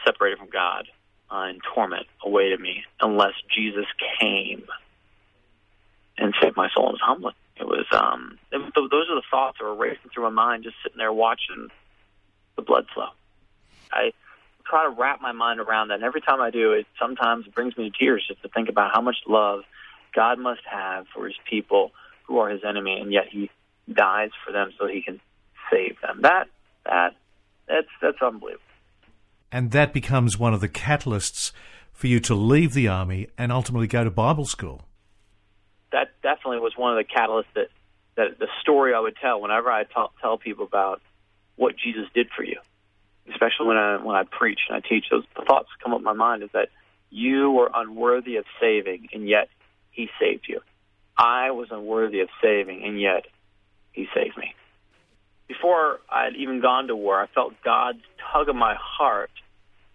separated 0.06 0.40
from 0.40 0.50
God 0.50 0.88
uh, 1.32 1.46
and 1.50 1.62
torment 1.74 2.08
awaited 2.24 2.60
me 2.60 2.84
unless 3.02 3.34
Jesus 3.56 3.86
came 4.20 4.64
and 6.18 6.34
saved 6.42 6.58
my 6.58 6.70
soul 6.74 6.88
and 6.88 6.94
was 6.94 7.02
humbling. 7.04 7.36
It 7.58 7.68
was 7.68 7.86
um, 7.92 8.40
it 8.52 8.74
those 8.74 9.10
are 9.10 9.16
the 9.16 9.24
thoughts 9.30 9.58
that 9.60 9.66
were 9.66 9.76
racing 9.76 10.10
through 10.14 10.24
my 10.24 10.30
mind, 10.30 10.64
just 10.64 10.78
sitting 10.82 10.98
there 10.98 11.12
watching 11.12 11.68
the 12.56 12.62
blood 12.62 12.86
flow. 12.94 13.10
I 13.92 14.14
try 14.66 14.84
to 14.84 14.90
wrap 14.90 15.22
my 15.22 15.34
mind 15.34 15.60
around 15.60 15.90
that, 15.90 15.96
and 15.96 16.04
every 16.04 16.22
time 16.22 16.42
I 16.42 16.52
do, 16.52 16.72
it 16.72 16.88
sometimes 17.00 17.48
brings 17.48 17.76
me 17.78 17.90
to 17.90 17.98
tears 17.98 18.26
just 18.28 18.42
to 18.44 18.50
think 18.50 18.70
about 18.70 18.92
how 18.94 19.02
much 19.02 19.18
love 19.28 19.64
God 20.16 20.40
must 20.40 20.62
have 20.70 21.06
for 21.14 21.26
His 21.26 21.36
people 21.50 21.92
who 22.30 22.38
are 22.38 22.50
his 22.50 22.62
enemy, 22.64 23.00
and 23.02 23.12
yet 23.12 23.26
he 23.30 23.50
dies 23.92 24.30
for 24.46 24.54
them 24.54 24.72
so 24.78 24.86
he 24.86 25.02
can 25.02 25.20
save 25.72 26.00
them. 26.02 26.22
That 26.22 26.48
that 26.86 27.16
that's 27.68 27.88
that's 28.02 28.22
unbelievable. 28.22 28.64
And 29.52 29.72
that 29.72 29.94
becomes 29.94 30.38
one 30.38 30.54
of 30.54 30.62
the 30.62 30.70
catalysts 30.70 31.52
for 31.92 32.06
you 32.06 32.20
to 32.20 32.36
leave 32.36 32.74
the 32.74 32.88
army 32.88 33.28
and 33.36 33.52
ultimately 33.52 33.88
go 33.88 34.04
to 34.04 34.12
Bible 34.12 34.46
school. 34.46 34.84
That 35.92 36.10
definitely 36.22 36.60
was 36.60 36.74
one 36.78 36.96
of 36.96 37.04
the 37.04 37.12
catalysts 37.12 37.52
that 37.56 37.70
that 38.16 38.38
the 38.38 38.48
story 38.62 38.94
I 38.94 39.00
would 39.00 39.16
tell 39.20 39.42
whenever 39.42 39.72
I 39.72 39.86
talk, 39.86 40.14
tell 40.22 40.38
people 40.38 40.66
about 40.66 41.02
what 41.56 41.76
Jesus 41.84 42.06
did 42.14 42.28
for 42.36 42.44
you, 42.44 42.60
especially 43.32 43.66
when 43.66 43.78
I 43.78 43.98
when 43.98 44.16
I 44.16 44.24
preach 44.24 44.60
and 44.70 44.78
I 44.78 44.88
teach. 44.88 45.06
Those 45.10 45.24
the 45.36 45.46
thoughts 45.46 45.70
come 45.84 45.94
up 45.94 46.00
in 46.00 46.04
my 46.06 46.14
mind 46.14 46.44
is 46.44 46.50
that 46.54 46.70
you 47.10 47.50
were 47.50 47.72
unworthy 47.74 48.36
of 48.36 48.46
saving, 48.62 49.10
and 49.14 49.28
yet 49.28 49.50
He 49.90 50.10
saved 50.20 50.46
you. 50.48 50.62
I 51.20 51.52
was 51.52 51.68
unworthy 51.70 52.22
of 52.22 52.30
saving, 52.42 52.84
and 52.86 53.00
yet 53.00 53.26
He 53.92 54.08
saved 54.16 54.38
me. 54.38 54.56
Before 55.48 56.00
I 56.10 56.24
had 56.26 56.36
even 56.36 56.62
gone 56.62 56.88
to 56.88 56.96
war, 56.96 57.20
I 57.20 57.28
felt 57.28 57.54
God's 57.64 58.00
tug 58.32 58.48
of 58.48 58.56
my 58.56 58.76
heart 58.80 59.32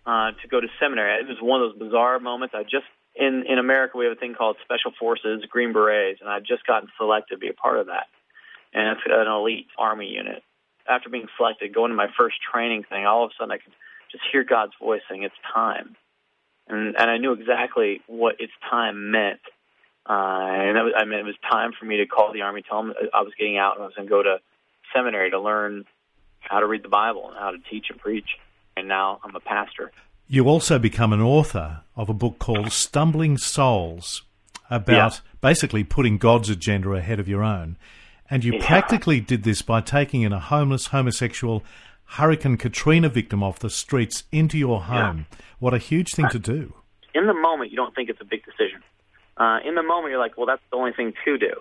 uh, 0.05 0.33
to 0.43 0.49
go 0.49 0.61
to 0.61 0.67
seminary. 0.79 1.21
It 1.21 1.29
was 1.29 1.39
one 1.41 1.63
of 1.63 1.71
those 1.71 1.79
bizarre 1.79 2.21
moments. 2.21 2.55
I 2.55 2.65
just 2.65 2.85
in 3.15 3.45
in 3.49 3.59
America 3.59 3.97
we 3.97 4.05
have 4.05 4.17
a 4.17 4.21
thing 4.21 4.35
called 4.35 4.57
Special 4.65 4.93
Forces, 4.99 5.45
Green 5.49 5.73
Berets, 5.73 6.21
and 6.21 6.29
I'd 6.29 6.45
just 6.45 6.67
gotten 6.67 6.91
selected 6.99 7.37
to 7.37 7.39
be 7.39 7.49
a 7.49 7.55
part 7.55 7.79
of 7.79 7.87
that, 7.87 8.07
and 8.75 8.89
it's 8.89 9.01
an 9.07 9.27
elite 9.27 9.69
Army 9.79 10.09
unit. 10.09 10.43
After 10.87 11.09
being 11.09 11.29
selected, 11.39 11.73
going 11.73 11.91
to 11.91 11.97
my 11.97 12.09
first 12.19 12.37
training 12.53 12.85
thing, 12.91 13.07
all 13.07 13.25
of 13.25 13.31
a 13.31 13.35
sudden 13.39 13.53
I 13.53 13.57
could 13.57 13.73
just 14.13 14.25
hear 14.31 14.45
God's 14.45 14.75
voice 14.79 15.01
saying, 15.09 15.23
"It's 15.23 15.35
time," 15.55 15.97
and 16.69 16.97
and 16.99 17.11
I 17.11 17.17
knew 17.17 17.33
exactly 17.33 18.03
what 18.07 18.37
"it's 18.41 18.53
time" 18.69 19.11
meant 19.11 19.41
uh, 20.07 20.13
and 20.13 20.77
that 20.77 20.85
was, 20.85 20.93
I 20.97 21.05
mean, 21.05 21.19
it 21.19 21.25
was 21.25 21.35
time 21.51 21.73
for 21.79 21.87
me 21.87 21.99
to 21.99 22.07
call 22.07 22.33
the 22.33 22.43
army, 22.43 22.63
tell 22.63 22.83
them 22.83 22.95
I 23.13 23.23
was 23.23 23.33
getting 23.39 23.57
out 23.57 23.77
and 23.77 23.83
I 23.83 23.87
was 23.87 23.95
going 23.95 24.07
to 24.07 24.11
go 24.11 24.23
to 24.23 24.39
seminary 24.95 25.31
to 25.31 25.41
learn 25.41 25.85
how 26.41 26.61
to 26.61 26.67
read 26.67 26.83
the 26.83 26.89
Bible 26.89 27.29
and 27.29 27.39
how 27.39 27.51
to 27.51 27.59
teach 27.71 27.87
and 27.91 27.99
preach. 27.99 28.37
And 28.77 28.89
now 28.89 29.21
I'm 29.25 29.35
a 29.35 29.41
pastor. 29.41 29.93
You 30.27 30.49
also 30.49 30.79
become 30.79 31.13
an 31.13 31.21
author 31.21 31.83
of 31.97 32.09
a 32.09 32.15
book 32.15 32.39
called 32.39 32.73
Stumbling 32.73 33.39
Souls 33.39 34.23
about 34.71 35.13
yeah. 35.13 35.19
basically 35.41 35.85
putting 35.85 36.19
God's 36.19 36.51
agenda 36.51 36.91
ahead 36.93 37.21
of 37.21 37.29
your 37.29 37.43
own. 37.43 37.77
And 38.29 38.43
you 38.45 38.55
yeah. 38.55 38.67
practically 38.67 39.21
did 39.21 39.45
this 39.45 39.63
by 39.63 39.81
taking 39.81 40.23
in 40.23 40.33
a 40.33 40.41
homeless 40.41 40.89
homosexual 40.89 41.63
Hurricane 42.05 42.57
Katrina 42.57 43.09
victim 43.09 43.43
off 43.43 43.59
the 43.59 43.71
streets 43.71 44.25
into 44.33 44.59
your 44.59 44.83
home. 44.83 45.27
Yeah. 45.31 45.39
What 45.59 45.75
a 45.75 45.79
huge 45.79 46.13
thing 46.15 46.29
to 46.31 46.39
do. 46.39 46.75
In 47.15 47.27
the 47.27 47.35
moment, 47.35 47.71
you 47.71 47.77
don't 47.77 47.95
think 47.95 48.09
it's 48.09 48.21
a 48.21 48.25
big 48.25 48.45
decision. 48.45 48.83
Uh, 49.37 49.59
in 49.65 49.75
the 49.75 49.83
moment, 49.83 50.11
you're 50.11 50.21
like, 50.21 50.37
well, 50.37 50.47
that's 50.47 50.63
the 50.71 50.77
only 50.77 50.93
thing 50.93 51.13
to 51.25 51.39
do. 51.39 51.53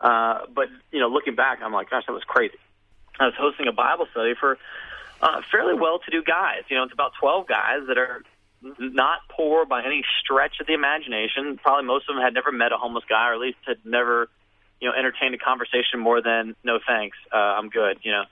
Uh, 0.00 0.40
but 0.54 0.68
you 0.92 1.00
know, 1.00 1.08
looking 1.08 1.34
back, 1.34 1.60
I'm 1.62 1.72
like, 1.72 1.90
gosh, 1.90 2.04
that 2.06 2.12
was 2.12 2.24
crazy. 2.24 2.58
I 3.18 3.26
was 3.26 3.34
hosting 3.38 3.68
a 3.68 3.72
Bible 3.72 4.06
study 4.10 4.34
for 4.38 4.58
uh, 5.22 5.40
fairly 5.50 5.74
well-to-do 5.74 6.22
guys. 6.22 6.62
You 6.68 6.76
know, 6.76 6.82
it's 6.82 6.92
about 6.92 7.12
12 7.20 7.46
guys 7.46 7.86
that 7.88 7.96
are 7.96 8.22
not 8.78 9.20
poor 9.30 9.64
by 9.66 9.84
any 9.84 10.04
stretch 10.20 10.60
of 10.60 10.66
the 10.66 10.74
imagination. 10.74 11.58
Probably 11.62 11.84
most 11.84 12.08
of 12.08 12.16
them 12.16 12.24
had 12.24 12.34
never 12.34 12.52
met 12.52 12.72
a 12.72 12.76
homeless 12.76 13.04
guy, 13.08 13.28
or 13.28 13.34
at 13.34 13.40
least 13.40 13.58
had 13.66 13.78
never, 13.84 14.28
you 14.80 14.88
know, 14.88 14.94
entertained 14.94 15.34
a 15.34 15.38
conversation 15.38 16.00
more 16.00 16.20
than 16.20 16.56
"No 16.64 16.78
thanks, 16.84 17.16
uh, 17.32 17.36
I'm 17.36 17.68
good," 17.68 17.98
you 18.02 18.12
know. 18.12 18.24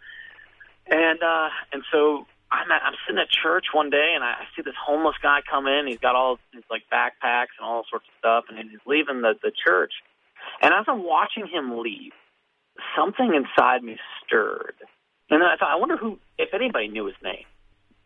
And 0.87 1.23
uh, 1.23 1.49
and 1.73 1.83
so 1.93 2.27
I'm 2.53 2.71
at, 2.71 2.83
I'm 2.85 2.95
sitting 3.07 3.19
at 3.19 3.31
church 3.31 3.67
one 3.73 3.89
day, 3.89 4.13
and 4.15 4.23
I, 4.23 4.45
see 4.55 4.63
this 4.63 4.77
homeless 4.77 5.17
guy 5.23 5.41
come 5.49 5.67
in. 5.67 5.87
He's 5.87 5.99
got 5.99 6.15
all 6.15 6.39
his 6.53 6.63
like 6.71 6.83
backpacks 6.93 7.57
and 7.59 7.65
all 7.65 7.85
sorts 7.89 8.05
of 8.07 8.15
stuff, 8.19 8.45
and 8.49 8.59
he's 8.71 8.81
leaving 8.87 9.23
the 9.23 9.33
the 9.43 9.51
church. 9.51 9.93
And 10.61 10.75
as 10.75 10.85
I'm 10.87 11.03
watching 11.03 11.47
him 11.47 11.79
leave, 11.81 12.13
something 12.97 13.33
inside 13.35 13.83
me 13.83 13.97
stirred. 14.25 14.75
And 15.31 15.41
then 15.41 15.49
I 15.49 15.57
thought, 15.57 15.73
I 15.73 15.77
wonder 15.77 15.97
who, 15.97 16.19
if 16.37 16.53
anybody 16.53 16.89
knew 16.89 17.07
his 17.07 17.17
name. 17.23 17.47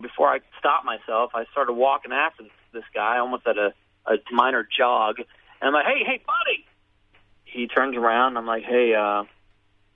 Before 0.00 0.28
I 0.28 0.40
stopped 0.58 0.84
myself, 0.84 1.32
I 1.34 1.44
started 1.50 1.72
walking 1.72 2.12
after 2.12 2.44
this 2.72 2.84
guy, 2.94 3.18
almost 3.18 3.46
at 3.46 3.56
a, 3.56 3.72
a 4.06 4.16
minor 4.30 4.68
jog. 4.78 5.16
And 5.18 5.68
I'm 5.68 5.72
like, 5.72 5.86
hey, 5.86 6.04
hey, 6.04 6.22
buddy. 6.24 6.66
He 7.44 7.66
turns 7.66 7.96
around, 7.96 8.28
and 8.28 8.38
I'm 8.38 8.46
like, 8.46 8.64
hey, 8.64 8.94
uh, 8.94 9.24
I 9.24 9.26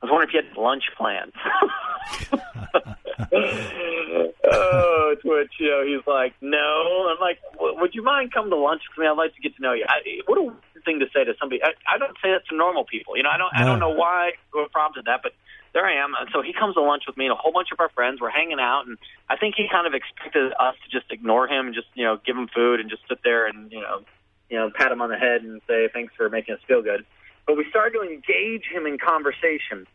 was 0.02 0.11
wondering 0.11 0.28
if 0.30 0.35
you 0.35 0.42
had 0.49 0.57
lunch 0.57 0.85
plans. 0.97 1.35
oh, 3.32 5.14
Twitch, 5.22 5.52
you 5.58 5.68
know, 5.68 5.84
he's 5.87 6.06
like, 6.06 6.34
no. 6.40 7.08
I'm 7.10 7.20
like, 7.20 7.38
would 7.58 7.94
you 7.94 8.02
mind 8.02 8.32
coming 8.32 8.50
to 8.50 8.56
lunch 8.56 8.82
with 8.90 9.02
me? 9.02 9.06
I'd 9.06 9.16
like 9.16 9.34
to 9.34 9.40
get 9.40 9.54
to 9.56 9.62
know 9.62 9.72
you. 9.72 9.84
I, 9.88 10.20
what 10.26 10.38
a 10.38 10.42
weird 10.42 10.84
thing 10.84 11.00
to 11.00 11.06
say 11.14 11.25
to 11.25 11.34
somebody. 11.38 11.62
I, 11.62 11.70
I 11.87 11.99
don't 11.99 12.16
say 12.22 12.30
that 12.32 12.42
to 12.50 12.56
normal 12.56 12.84
people. 12.84 13.16
You 13.16 13.22
know, 13.22 13.30
I 13.30 13.38
don't, 13.38 13.52
I 13.54 13.64
don't 13.64 13.78
know 13.78 13.90
why 13.90 14.32
what 14.52 14.72
prompted 14.72 15.04
that, 15.04 15.20
but 15.22 15.32
there 15.72 15.87
I 15.87 16.02
am. 16.02 16.14
And 16.18 16.28
so 16.32 16.42
he 16.42 16.52
comes 16.52 16.75
to 16.75 16.82
lunch 16.82 17.04
with 17.06 17.16
me 17.16 17.26
and 17.26 17.32
a 17.32 17.37
whole 17.37 17.52
bunch 17.52 17.68
of 17.72 17.78
our 17.78 17.88
friends. 17.90 18.20
We're 18.20 18.30
hanging 18.30 18.58
out, 18.58 18.87
and 18.87 18.99
I 19.28 19.37
think 19.37 19.54
he 19.56 19.68
kind 19.70 19.87
of 19.87 19.94
expected 19.94 20.52
us 20.58 20.75
to 20.84 20.90
just 20.90 21.12
ignore 21.12 21.46
him 21.46 21.66
and 21.66 21.75
just, 21.75 21.88
you 21.94 22.04
know, 22.04 22.18
give 22.25 22.37
him 22.37 22.49
food 22.49 22.80
and 22.80 22.90
just 22.90 23.02
sit 23.08 23.18
there 23.22 23.46
and, 23.46 23.70
you 23.70 23.80
know, 23.80 24.02
you 24.49 24.58
know, 24.58 24.70
pat 24.75 24.90
him 24.90 25.00
on 25.00 25.10
the 25.10 25.16
head 25.16 25.42
and 25.42 25.60
say 25.68 25.88
thanks 25.92 26.12
for 26.16 26.28
making 26.28 26.54
us 26.54 26.60
feel 26.66 26.82
good. 26.82 27.06
But 27.46 27.56
we 27.56 27.66
started 27.70 27.99
to 27.99 28.02
engage 28.02 28.64
him 28.66 28.87
in 28.87 28.99
conversation 28.99 29.87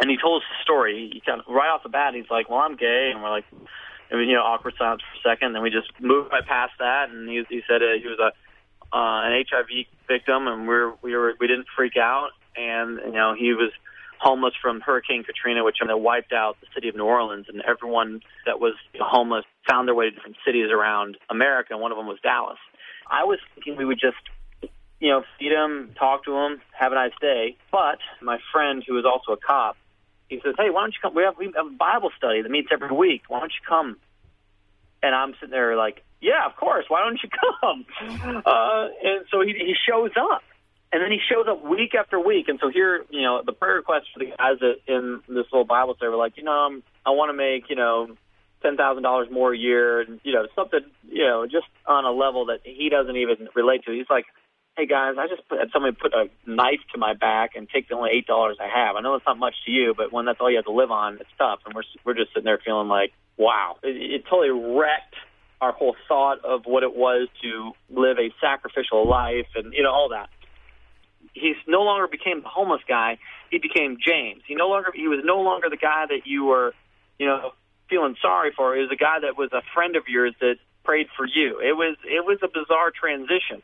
and 0.00 0.10
he 0.10 0.16
told 0.16 0.42
us 0.42 0.48
the 0.48 0.62
story. 0.62 1.10
He 1.12 1.20
kind 1.20 1.40
of 1.40 1.46
right 1.48 1.68
off 1.68 1.82
the 1.82 1.88
bat, 1.88 2.14
he's 2.14 2.30
like, 2.30 2.48
"Well, 2.48 2.60
I'm 2.60 2.76
gay," 2.76 3.10
and 3.12 3.22
we're 3.22 3.30
like, 3.30 3.44
we, 4.12 4.26
you 4.26 4.34
know, 4.34 4.42
awkward 4.42 4.74
silence 4.78 5.02
for 5.02 5.28
a 5.28 5.34
second. 5.34 5.52
Then 5.52 5.62
we 5.62 5.70
just 5.70 5.88
moved 6.00 6.30
right 6.32 6.46
past 6.46 6.72
that, 6.78 7.10
and 7.10 7.28
he, 7.28 7.42
he 7.48 7.62
said 7.68 7.82
uh, 7.82 7.98
he 8.00 8.08
was 8.08 8.18
a 8.18 8.32
uh, 8.96 9.26
an 9.26 9.44
HIV 9.50 9.86
victim, 10.06 10.46
and 10.46 10.68
we're 10.68 10.92
we 11.02 11.16
were 11.16 11.34
we 11.40 11.46
didn't 11.46 11.66
freak 11.76 11.96
out, 11.96 12.30
and 12.56 13.00
you 13.04 13.12
know, 13.12 13.34
he 13.38 13.52
was 13.52 13.70
homeless 14.20 14.54
from 14.60 14.80
Hurricane 14.80 15.24
Katrina, 15.24 15.64
which 15.64 15.76
you 15.80 15.86
know, 15.86 15.96
wiped 15.96 16.32
out 16.32 16.56
the 16.60 16.66
city 16.74 16.88
of 16.88 16.96
New 16.96 17.04
Orleans, 17.04 17.46
and 17.48 17.62
everyone 17.62 18.20
that 18.46 18.60
was 18.60 18.74
homeless 18.98 19.44
found 19.68 19.88
their 19.88 19.94
way 19.94 20.06
to 20.06 20.10
different 20.10 20.36
cities 20.46 20.70
around 20.70 21.16
America, 21.28 21.72
and 21.72 21.80
one 21.80 21.92
of 21.92 21.98
them 21.98 22.06
was 22.06 22.18
Dallas. 22.22 22.58
I 23.10 23.24
was 23.24 23.38
thinking 23.54 23.76
we 23.76 23.84
would 23.84 24.00
just 24.00 24.16
you 25.00 25.10
know, 25.10 25.22
feed 25.38 25.52
him, 25.52 25.90
talk 25.98 26.24
to 26.24 26.34
him, 26.34 26.62
have 26.72 26.92
a 26.92 26.94
nice 26.94 27.12
day. 27.20 27.56
But 27.70 27.98
my 28.22 28.38
friend, 28.52 28.82
who 28.86 28.98
is 28.98 29.04
also 29.04 29.32
a 29.32 29.36
cop, 29.36 29.76
he 30.28 30.40
says, 30.44 30.54
"Hey, 30.56 30.70
why 30.70 30.82
don't 30.82 30.92
you 30.92 30.98
come? 31.02 31.14
We 31.14 31.22
have 31.22 31.36
we 31.38 31.52
have 31.54 31.66
a 31.66 31.70
Bible 31.70 32.10
study 32.16 32.42
that 32.42 32.50
meets 32.50 32.68
every 32.72 32.94
week. 32.94 33.22
Why 33.28 33.40
don't 33.40 33.52
you 33.52 33.66
come?" 33.68 33.96
And 35.02 35.14
I'm 35.14 35.34
sitting 35.34 35.50
there 35.50 35.76
like, 35.76 36.02
"Yeah, 36.20 36.46
of 36.46 36.56
course. 36.56 36.86
Why 36.88 37.02
don't 37.02 37.18
you 37.22 37.28
come?" 37.60 37.86
Uh, 38.44 38.88
and 39.02 39.24
so 39.30 39.40
he, 39.42 39.52
he 39.52 39.74
shows 39.88 40.12
up, 40.16 40.42
and 40.92 41.02
then 41.02 41.10
he 41.10 41.18
shows 41.30 41.46
up 41.48 41.64
week 41.64 41.94
after 41.94 42.18
week. 42.18 42.48
And 42.48 42.58
so 42.60 42.68
here, 42.68 43.04
you 43.10 43.22
know, 43.22 43.42
the 43.44 43.52
prayer 43.52 43.76
request 43.76 44.06
for 44.12 44.20
the 44.20 44.32
guys 44.36 44.58
in 44.86 45.20
this 45.28 45.46
little 45.52 45.64
Bible 45.64 45.94
study 45.96 46.10
were 46.10 46.16
like, 46.16 46.36
you 46.36 46.44
know, 46.44 46.52
I'm, 46.52 46.82
I 47.04 47.10
want 47.10 47.30
to 47.30 47.36
make, 47.36 47.68
you 47.68 47.76
know, 47.76 48.16
ten 48.62 48.76
thousand 48.76 49.02
dollars 49.02 49.28
more 49.30 49.52
a 49.52 49.58
year, 49.58 50.00
and 50.00 50.20
you 50.24 50.32
know, 50.32 50.46
something, 50.54 50.80
you 51.08 51.24
know, 51.26 51.46
just 51.46 51.66
on 51.86 52.04
a 52.04 52.12
level 52.12 52.46
that 52.46 52.60
he 52.64 52.88
doesn't 52.88 53.16
even 53.16 53.48
relate 53.54 53.84
to. 53.84 53.92
He's 53.92 54.08
like, 54.08 54.24
hey 54.76 54.86
guys, 54.86 55.14
I 55.18 55.28
just 55.28 55.48
put, 55.48 55.58
had 55.58 55.68
somebody 55.72 55.94
put 55.94 56.12
a 56.14 56.28
knife 56.46 56.80
to 56.92 56.98
my 56.98 57.14
back 57.14 57.50
and 57.54 57.68
take 57.68 57.88
the 57.88 57.94
only 57.94 58.10
eight 58.10 58.26
dollars 58.26 58.56
I 58.60 58.68
have. 58.68 58.96
I 58.96 59.00
know 59.00 59.14
it's 59.14 59.26
not 59.26 59.38
much 59.38 59.54
to 59.66 59.70
you, 59.70 59.94
but 59.96 60.12
when 60.12 60.24
that's 60.24 60.40
all 60.40 60.50
you 60.50 60.56
have 60.56 60.64
to 60.64 60.72
live 60.72 60.90
on, 60.90 61.14
it's 61.14 61.30
tough. 61.38 61.60
And 61.64 61.74
we're 61.74 61.82
we're 62.04 62.14
just 62.14 62.30
sitting 62.30 62.44
there 62.44 62.58
feeling 62.64 62.88
like, 62.88 63.12
wow, 63.36 63.76
it, 63.82 63.96
it 63.96 64.24
totally 64.28 64.50
wrecked 64.50 65.14
our 65.60 65.72
whole 65.72 65.96
thought 66.08 66.44
of 66.44 66.62
what 66.66 66.82
it 66.82 66.94
was 66.94 67.28
to 67.42 67.72
live 67.88 68.18
a 68.18 68.30
sacrificial 68.40 69.08
life, 69.08 69.46
and 69.54 69.72
you 69.72 69.82
know 69.82 69.92
all 69.92 70.08
that. 70.10 70.28
He's 71.32 71.56
no 71.66 71.82
longer 71.82 72.06
became 72.06 72.42
the 72.42 72.48
homeless 72.48 72.82
guy. 72.86 73.18
He 73.50 73.58
became 73.58 73.98
James. 74.04 74.42
He 74.46 74.54
no 74.54 74.68
longer 74.68 74.90
he 74.94 75.08
was 75.08 75.20
no 75.24 75.40
longer 75.40 75.70
the 75.70 75.76
guy 75.76 76.06
that 76.08 76.26
you 76.26 76.44
were, 76.44 76.74
you 77.18 77.26
know, 77.26 77.52
feeling 77.88 78.16
sorry 78.20 78.52
for. 78.56 78.74
He 78.74 78.82
was 78.82 78.90
a 78.92 78.96
guy 78.96 79.20
that 79.22 79.36
was 79.36 79.50
a 79.52 79.62
friend 79.72 79.96
of 79.96 80.04
yours 80.08 80.34
that 80.40 80.56
prayed 80.84 81.06
for 81.16 81.26
you. 81.26 81.60
It 81.60 81.72
was 81.76 81.96
it 82.04 82.24
was 82.24 82.38
a 82.42 82.48
bizarre 82.48 82.90
transition 82.90 83.62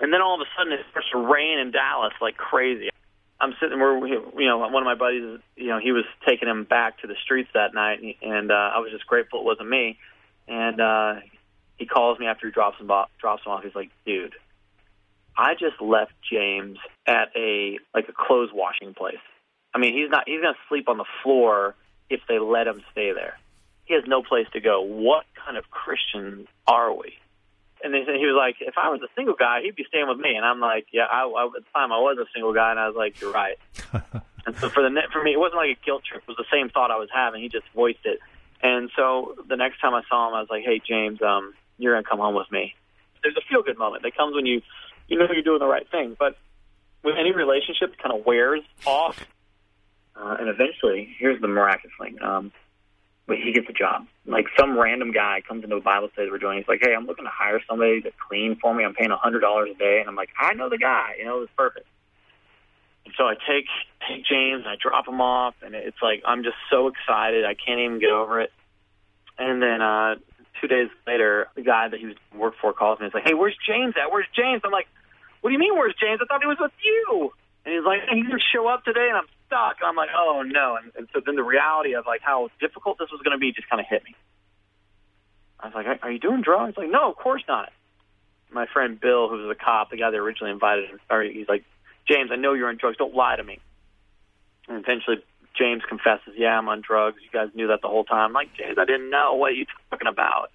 and 0.00 0.12
then 0.12 0.20
all 0.20 0.34
of 0.34 0.40
a 0.40 0.50
sudden 0.56 0.72
it 0.72 0.80
starts 0.90 1.10
to 1.10 1.18
rain 1.18 1.58
in 1.58 1.70
Dallas 1.70 2.12
like 2.20 2.36
crazy. 2.36 2.90
I'm 3.40 3.54
sitting 3.60 3.78
where 3.78 4.06
you 4.06 4.46
know 4.46 4.58
one 4.58 4.82
of 4.82 4.84
my 4.84 4.96
buddies, 4.96 5.40
you 5.56 5.68
know, 5.68 5.78
he 5.78 5.92
was 5.92 6.04
taking 6.26 6.48
him 6.48 6.64
back 6.64 7.00
to 7.00 7.06
the 7.06 7.14
streets 7.22 7.50
that 7.54 7.72
night, 7.72 8.00
and 8.22 8.50
uh, 8.50 8.54
I 8.54 8.78
was 8.78 8.90
just 8.90 9.06
grateful 9.06 9.40
it 9.40 9.44
wasn't 9.44 9.68
me. 9.68 9.98
And 10.48 10.80
uh, 10.80 11.14
he 11.76 11.86
calls 11.86 12.18
me 12.18 12.26
after 12.26 12.46
he 12.46 12.52
drops 12.52 12.80
him 12.80 12.90
off. 12.90 13.10
Drops 13.20 13.44
him 13.44 13.52
off. 13.52 13.62
He's 13.62 13.74
like, 13.74 13.90
"Dude, 14.04 14.34
I 15.36 15.54
just 15.54 15.80
left 15.80 16.12
James 16.28 16.78
at 17.06 17.28
a 17.36 17.78
like 17.94 18.08
a 18.08 18.12
clothes 18.12 18.50
washing 18.52 18.94
place. 18.94 19.16
I 19.72 19.78
mean, 19.78 19.94
he's 19.94 20.10
not. 20.10 20.24
He's 20.26 20.40
gonna 20.40 20.56
sleep 20.68 20.88
on 20.88 20.98
the 20.98 21.06
floor 21.22 21.76
if 22.10 22.20
they 22.28 22.40
let 22.40 22.66
him 22.66 22.82
stay 22.90 23.12
there. 23.12 23.38
He 23.84 23.94
has 23.94 24.02
no 24.06 24.22
place 24.22 24.46
to 24.52 24.60
go. 24.60 24.82
What 24.82 25.24
kind 25.44 25.56
of 25.56 25.70
Christian 25.70 26.48
are 26.66 26.92
we?" 26.92 27.14
And 27.82 27.94
they 27.94 28.04
said 28.04 28.16
he 28.16 28.26
was 28.26 28.36
like, 28.36 28.56
if 28.60 28.74
I 28.76 28.88
was 28.88 29.00
a 29.02 29.08
single 29.14 29.34
guy, 29.34 29.62
he'd 29.62 29.76
be 29.76 29.84
staying 29.88 30.08
with 30.08 30.18
me. 30.18 30.34
And 30.34 30.44
I'm 30.44 30.60
like, 30.60 30.86
yeah, 30.92 31.04
I, 31.04 31.26
I, 31.26 31.46
at 31.46 31.52
the 31.52 31.70
time 31.72 31.92
I 31.92 31.98
was 31.98 32.18
a 32.18 32.26
single 32.32 32.52
guy, 32.52 32.70
and 32.70 32.80
I 32.80 32.88
was 32.88 32.96
like, 32.96 33.20
you're 33.20 33.32
right. 33.32 33.58
and 34.46 34.56
so 34.58 34.68
for 34.68 34.82
the 34.82 34.90
net, 34.90 35.10
for 35.12 35.22
me, 35.22 35.32
it 35.32 35.38
wasn't 35.38 35.56
like 35.56 35.78
a 35.78 35.84
guilt 35.84 36.02
trip. 36.04 36.22
It 36.22 36.28
was 36.28 36.36
the 36.36 36.50
same 36.50 36.68
thought 36.68 36.90
I 36.90 36.96
was 36.96 37.08
having. 37.12 37.42
He 37.42 37.48
just 37.48 37.66
voiced 37.74 38.04
it. 38.04 38.18
And 38.62 38.90
so 38.96 39.36
the 39.48 39.56
next 39.56 39.80
time 39.80 39.94
I 39.94 40.02
saw 40.08 40.28
him, 40.28 40.34
I 40.34 40.40
was 40.40 40.48
like, 40.50 40.64
hey 40.64 40.80
James, 40.86 41.22
um, 41.22 41.54
you're 41.78 41.94
gonna 41.94 42.08
come 42.08 42.18
home 42.18 42.34
with 42.34 42.50
me. 42.50 42.74
There's 43.22 43.36
a 43.36 43.40
feel 43.48 43.62
good 43.62 43.78
moment 43.78 44.02
that 44.02 44.16
comes 44.16 44.34
when 44.34 44.46
you 44.46 44.62
you 45.06 45.18
know 45.18 45.26
you're 45.32 45.42
doing 45.42 45.60
the 45.60 45.66
right 45.66 45.88
thing. 45.90 46.16
But 46.18 46.36
with 47.02 47.14
any 47.18 47.32
relationship, 47.32 47.92
it 47.92 47.98
kind 48.02 48.18
of 48.18 48.26
wears 48.26 48.62
off. 48.84 49.24
Uh, 50.16 50.36
and 50.40 50.48
eventually, 50.48 51.14
here's 51.18 51.40
the 51.40 51.46
miraculous 51.46 51.94
thing. 52.00 52.20
Um, 52.20 52.52
but 53.28 53.36
he 53.36 53.52
gets 53.52 53.68
a 53.68 53.72
job. 53.74 54.06
Like 54.26 54.46
some 54.58 54.76
random 54.76 55.12
guy 55.12 55.42
comes 55.46 55.62
into 55.62 55.76
a 55.76 55.80
Bible 55.80 56.08
study 56.14 56.30
we're 56.30 56.38
doing. 56.38 56.56
He's 56.58 56.66
like, 56.66 56.80
"Hey, 56.82 56.94
I'm 56.94 57.06
looking 57.06 57.26
to 57.26 57.30
hire 57.30 57.60
somebody 57.68 58.00
to 58.00 58.10
clean 58.26 58.56
for 58.56 58.74
me. 58.74 58.84
I'm 58.84 58.94
paying 58.94 59.10
a 59.10 59.16
hundred 59.16 59.40
dollars 59.40 59.68
a 59.74 59.78
day." 59.78 60.00
And 60.00 60.08
I'm 60.08 60.16
like, 60.16 60.30
"I 60.40 60.54
know 60.54 60.70
the 60.70 60.78
guy. 60.78 61.16
You 61.18 61.26
know, 61.26 61.42
it's 61.42 61.52
perfect." 61.56 61.86
And 63.04 63.14
so 63.16 63.24
I 63.24 63.34
take 63.34 63.66
take 64.08 64.24
James 64.24 64.64
and 64.64 64.68
I 64.68 64.76
drop 64.80 65.06
him 65.06 65.20
off, 65.20 65.54
and 65.62 65.74
it's 65.74 66.00
like 66.02 66.22
I'm 66.26 66.42
just 66.42 66.56
so 66.70 66.88
excited. 66.88 67.44
I 67.44 67.54
can't 67.54 67.80
even 67.80 68.00
get 68.00 68.10
over 68.10 68.40
it. 68.40 68.50
And 69.38 69.62
then 69.62 69.82
uh 69.82 70.16
two 70.60 70.66
days 70.66 70.88
later, 71.06 71.48
the 71.54 71.62
guy 71.62 71.86
that 71.88 72.00
he 72.00 72.06
was 72.06 72.16
worked 72.34 72.58
for 72.60 72.72
calls 72.72 72.98
me. 72.98 73.04
And 73.06 73.12
he's 73.12 73.14
like, 73.14 73.28
"Hey, 73.28 73.34
where's 73.34 73.56
James 73.66 73.94
at? 74.02 74.10
Where's 74.10 74.26
James?" 74.34 74.62
I'm 74.64 74.72
like, 74.72 74.88
"What 75.42 75.50
do 75.50 75.52
you 75.52 75.60
mean, 75.60 75.76
where's 75.76 75.94
James? 76.00 76.18
I 76.22 76.24
thought 76.24 76.40
he 76.40 76.48
was 76.48 76.58
with 76.58 76.72
you." 76.82 77.32
And 77.68 77.76
he's 77.76 77.84
like, 77.84 78.00
hey, 78.08 78.16
"He 78.16 78.22
didn't 78.22 78.42
show 78.50 78.66
up 78.66 78.82
today," 78.84 79.08
and 79.12 79.18
I'm 79.18 79.28
stuck. 79.46 79.76
I'm 79.84 79.94
like, 79.94 80.08
oh 80.16 80.42
no. 80.42 80.78
And, 80.80 80.90
and 80.96 81.08
so 81.12 81.20
then 81.24 81.36
the 81.36 81.42
reality 81.42 81.94
of 81.94 82.06
like 82.06 82.22
how 82.22 82.48
difficult 82.60 82.98
this 82.98 83.10
was 83.12 83.20
going 83.22 83.36
to 83.36 83.38
be 83.38 83.52
just 83.52 83.68
kind 83.68 83.78
of 83.78 83.86
hit 83.86 84.04
me. 84.04 84.14
I 85.60 85.66
was 85.66 85.74
like, 85.74 85.86
are 86.02 86.10
you 86.10 86.18
doing 86.18 86.40
drugs? 86.40 86.78
Like, 86.78 86.90
no, 86.90 87.10
of 87.10 87.16
course 87.16 87.42
not. 87.46 87.70
My 88.50 88.66
friend 88.72 88.98
Bill, 88.98 89.28
who 89.28 89.36
was 89.36 89.54
a 89.54 89.62
cop, 89.62 89.90
the 89.90 89.98
guy 89.98 90.10
that 90.10 90.16
originally 90.16 90.52
invited 90.52 90.88
him, 90.88 90.98
or 91.10 91.22
he's 91.22 91.48
like, 91.48 91.64
James, 92.08 92.30
I 92.32 92.36
know 92.36 92.54
you're 92.54 92.68
on 92.68 92.78
drugs. 92.78 92.96
Don't 92.96 93.14
lie 93.14 93.36
to 93.36 93.44
me. 93.44 93.58
And 94.66 94.82
eventually, 94.82 95.16
James 95.58 95.82
confesses, 95.86 96.34
yeah, 96.38 96.56
I'm 96.56 96.68
on 96.70 96.80
drugs. 96.80 97.18
You 97.22 97.28
guys 97.38 97.48
knew 97.54 97.66
that 97.66 97.80
the 97.82 97.88
whole 97.88 98.04
time. 98.04 98.28
I'm 98.28 98.32
like, 98.32 98.54
James, 98.56 98.78
I 98.78 98.86
didn't 98.86 99.10
know. 99.10 99.34
What 99.34 99.50
are 99.50 99.56
you 99.56 99.66
talking 99.90 100.08
about? 100.08 100.50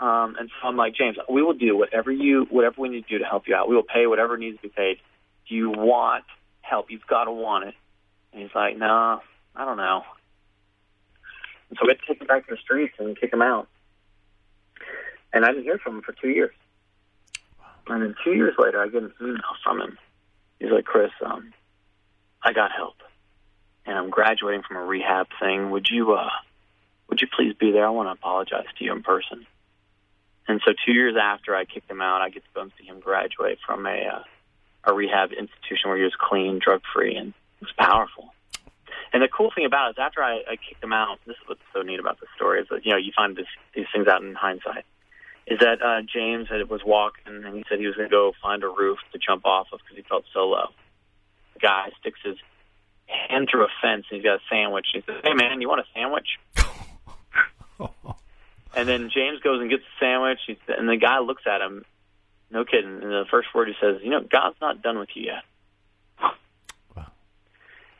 Um, 0.00 0.36
and 0.38 0.48
so 0.48 0.68
I'm 0.68 0.76
like, 0.76 0.94
James, 0.94 1.16
we 1.28 1.42
will 1.42 1.52
do 1.52 1.76
whatever 1.76 2.10
you, 2.10 2.46
whatever 2.48 2.80
we 2.80 2.88
need 2.88 3.02
to 3.02 3.08
do 3.08 3.18
to 3.18 3.24
help 3.24 3.48
you 3.48 3.54
out. 3.54 3.68
We 3.68 3.74
will 3.74 3.82
pay 3.82 4.06
whatever 4.06 4.38
needs 4.38 4.56
to 4.56 4.62
be 4.62 4.68
paid. 4.68 4.98
Do 5.48 5.54
you 5.54 5.70
want 5.70 6.24
help? 6.60 6.90
You've 6.90 7.06
got 7.06 7.24
to 7.24 7.32
want 7.32 7.68
it. 7.68 7.74
And 8.32 8.42
he's 8.42 8.54
like, 8.54 8.76
no, 8.76 9.20
I 9.54 9.64
don't 9.64 9.76
know. 9.76 10.04
And 11.68 11.78
so 11.78 11.86
we 11.86 11.90
had 11.90 12.00
to 12.00 12.06
take 12.06 12.20
him 12.20 12.26
back 12.26 12.46
to 12.48 12.54
the 12.54 12.60
streets 12.60 12.94
and 12.98 13.18
kick 13.18 13.32
him 13.32 13.42
out. 13.42 13.68
And 15.32 15.44
I 15.44 15.48
didn't 15.48 15.64
hear 15.64 15.78
from 15.78 15.96
him 15.96 16.02
for 16.02 16.12
two 16.12 16.28
years. 16.28 16.54
And 17.86 18.02
then 18.02 18.14
two 18.24 18.32
years 18.32 18.54
later, 18.58 18.80
I 18.80 18.88
get 18.88 19.02
an 19.02 19.12
email 19.20 19.40
from 19.64 19.80
him. 19.80 19.98
He's 20.58 20.70
like, 20.70 20.84
Chris, 20.84 21.10
um, 21.24 21.52
I 22.42 22.52
got 22.52 22.70
help, 22.72 22.96
and 23.84 23.96
I'm 23.96 24.10
graduating 24.10 24.62
from 24.62 24.76
a 24.76 24.84
rehab 24.84 25.26
thing. 25.40 25.70
Would 25.70 25.88
you, 25.90 26.12
uh, 26.12 26.30
would 27.08 27.20
you 27.20 27.26
please 27.34 27.54
be 27.54 27.72
there? 27.72 27.86
I 27.86 27.90
want 27.90 28.08
to 28.08 28.12
apologize 28.12 28.66
to 28.78 28.84
you 28.84 28.92
in 28.92 29.02
person. 29.02 29.46
And 30.46 30.60
so 30.64 30.72
two 30.84 30.92
years 30.92 31.16
after 31.20 31.54
I 31.54 31.64
kicked 31.64 31.90
him 31.90 32.00
out, 32.00 32.20
I 32.20 32.30
get 32.30 32.44
to 32.44 32.50
go 32.54 32.62
and 32.62 32.72
see 32.78 32.84
him 32.84 33.00
graduate 33.00 33.58
from 33.64 33.86
a 33.86 34.06
uh, 34.06 34.22
a 34.84 34.92
rehab 34.92 35.32
institution 35.32 35.88
where 35.90 35.96
he 35.96 36.04
was 36.04 36.14
clean, 36.18 36.58
drug 36.58 36.82
free, 36.94 37.16
and 37.16 37.28
it 37.28 37.60
was 37.60 37.72
powerful. 37.78 38.32
And 39.12 39.22
the 39.22 39.28
cool 39.28 39.50
thing 39.54 39.66
about 39.66 39.88
it 39.88 39.90
is 39.92 39.96
after 39.98 40.22
I, 40.22 40.42
I 40.48 40.56
kicked 40.56 40.82
him 40.82 40.92
out, 40.92 41.18
this 41.26 41.36
is 41.36 41.42
what's 41.46 41.60
so 41.74 41.82
neat 41.82 42.00
about 42.00 42.18
the 42.20 42.26
story 42.34 42.60
is 42.60 42.68
that, 42.70 42.84
you 42.84 42.92
know, 42.92 42.96
you 42.98 43.12
find 43.14 43.36
this, 43.36 43.46
these 43.74 43.86
things 43.92 44.08
out 44.08 44.22
in 44.22 44.34
hindsight. 44.34 44.84
is 45.46 45.58
that 45.60 45.82
uh, 45.82 46.00
James 46.02 46.48
was 46.68 46.80
walking 46.84 47.44
and 47.44 47.54
he 47.54 47.64
said 47.68 47.78
he 47.78 47.86
was 47.86 47.96
going 47.96 48.08
to 48.08 48.12
go 48.12 48.32
find 48.40 48.64
a 48.64 48.68
roof 48.68 48.98
to 49.12 49.18
jump 49.18 49.44
off 49.44 49.68
of 49.72 49.80
because 49.80 49.96
he 49.96 50.02
felt 50.02 50.24
so 50.32 50.48
low. 50.48 50.68
The 51.54 51.60
guy 51.60 51.90
sticks 52.00 52.20
his 52.24 52.36
hand 53.06 53.48
through 53.50 53.64
a 53.64 53.68
fence 53.82 54.06
and 54.10 54.16
he's 54.16 54.24
got 54.24 54.36
a 54.36 54.42
sandwich. 54.48 54.86
He 54.92 55.02
says, 55.02 55.20
"Hey 55.22 55.34
man, 55.34 55.60
you 55.60 55.68
want 55.68 55.80
a 55.80 55.86
sandwich?" 55.94 56.38
and 58.74 58.88
then 58.88 59.10
James 59.10 59.40
goes 59.40 59.60
and 59.60 59.70
gets 59.70 59.82
the 59.82 60.04
sandwich, 60.04 60.38
and 60.68 60.88
the 60.88 60.96
guy 60.96 61.18
looks 61.18 61.42
at 61.46 61.60
him. 61.60 61.84
No 62.52 62.64
kidding. 62.64 63.02
And 63.02 63.10
the 63.10 63.24
first 63.30 63.48
word 63.54 63.68
he 63.68 63.74
says, 63.80 64.02
"You 64.02 64.10
know, 64.10 64.20
God's 64.20 64.60
not 64.60 64.82
done 64.82 64.98
with 64.98 65.08
you 65.14 65.24
yet." 65.24 65.42
Wow. 66.94 67.06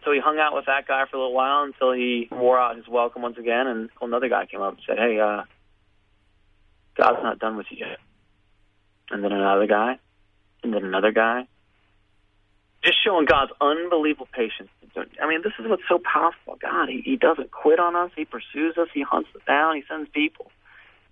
So 0.04 0.12
he 0.12 0.20
hung 0.20 0.38
out 0.38 0.54
with 0.54 0.66
that 0.66 0.86
guy 0.86 1.06
for 1.06 1.16
a 1.16 1.20
little 1.20 1.34
while 1.34 1.62
until 1.62 1.92
he 1.92 2.28
wore 2.30 2.60
out 2.60 2.76
his 2.76 2.86
welcome 2.86 3.22
once 3.22 3.38
again, 3.38 3.66
and 3.66 3.90
another 4.00 4.28
guy 4.28 4.46
came 4.46 4.60
up 4.60 4.74
and 4.74 4.82
said, 4.86 4.98
"Hey, 4.98 5.18
uh, 5.18 5.44
God's 6.96 7.22
not 7.22 7.38
done 7.38 7.56
with 7.56 7.66
you 7.70 7.78
yet." 7.78 7.98
And 9.10 9.24
then 9.24 9.32
another 9.32 9.66
guy, 9.66 9.98
and 10.62 10.74
then 10.74 10.84
another 10.84 11.12
guy, 11.12 11.46
just 12.84 13.02
showing 13.02 13.24
God's 13.24 13.52
unbelievable 13.60 14.28
patience. 14.32 14.68
I 14.96 15.26
mean, 15.26 15.40
this 15.42 15.52
is 15.58 15.66
what's 15.66 15.82
so 15.88 15.98
powerful. 15.98 16.58
God, 16.60 16.88
he, 16.90 17.00
he 17.00 17.16
doesn't 17.16 17.50
quit 17.50 17.78
on 17.78 17.96
us. 17.96 18.10
He 18.14 18.26
pursues 18.26 18.76
us. 18.76 18.88
He 18.92 19.00
hunts 19.00 19.30
us 19.34 19.40
down. 19.46 19.76
He 19.76 19.84
sends 19.88 20.10
people. 20.10 20.50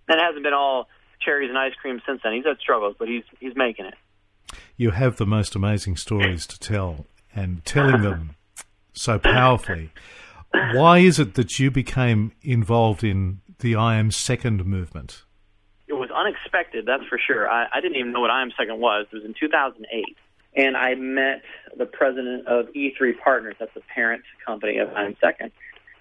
And 0.09 0.21
it 0.21 0.23
hasn't 0.23 0.43
been 0.43 0.53
all 0.53 0.89
cherries 1.21 1.49
and 1.49 1.59
ice 1.59 1.75
cream 1.81 2.01
since 2.07 2.21
then. 2.23 2.33
He's 2.35 2.45
had 2.45 2.59
struggles, 2.59 2.97
but 2.99 3.09
he's 3.09 3.25
he's 3.39 3.55
making 3.57 3.87
it. 3.87 3.95
You 4.77 4.91
have 4.91 5.17
the 5.17 5.27
most 5.27 5.55
amazing 5.55 5.97
stories 5.97 6.47
to 6.47 6.59
tell, 6.59 7.07
and 7.35 7.65
telling 7.65 8.03
them 8.03 8.37
so 8.93 9.19
powerfully. 9.19 9.91
Why 10.53 10.99
is 10.99 11.21
it 11.21 11.35
that 11.35 11.61
you 11.61 11.71
became 11.71 12.33
involved 12.43 13.05
in 13.05 13.41
the 13.61 13.77
I 13.77 13.97
Am 13.97 14.11
Second 14.11 14.65
movement? 14.65 15.23
It 15.87 15.95
was 15.95 16.11
unexpected, 16.11 16.87
that's 16.87 17.05
for 17.09 17.19
sure. 17.19 17.49
I, 17.49 17.67
I 17.73 17.81
didn't 17.81 17.97
even 17.99 18.13
know 18.13 18.21
what 18.21 18.31
I 18.31 18.43
Am 18.43 18.51
Second 18.59 18.81
was. 18.81 19.07
It 19.13 19.17
was 19.17 19.25
in 19.25 19.35
2008 19.39 20.17
and 20.57 20.77
I 20.77 20.95
met 20.95 21.43
the 21.77 21.87
president 21.87 22.47
of 22.47 22.67
E3 22.75 23.19
Partners. 23.23 23.57
That's 23.59 23.75
the 23.75 23.83
parent 23.95 24.23
company 24.45 24.79
of 24.79 24.89
I'm 24.95 25.17
Second. 25.21 25.53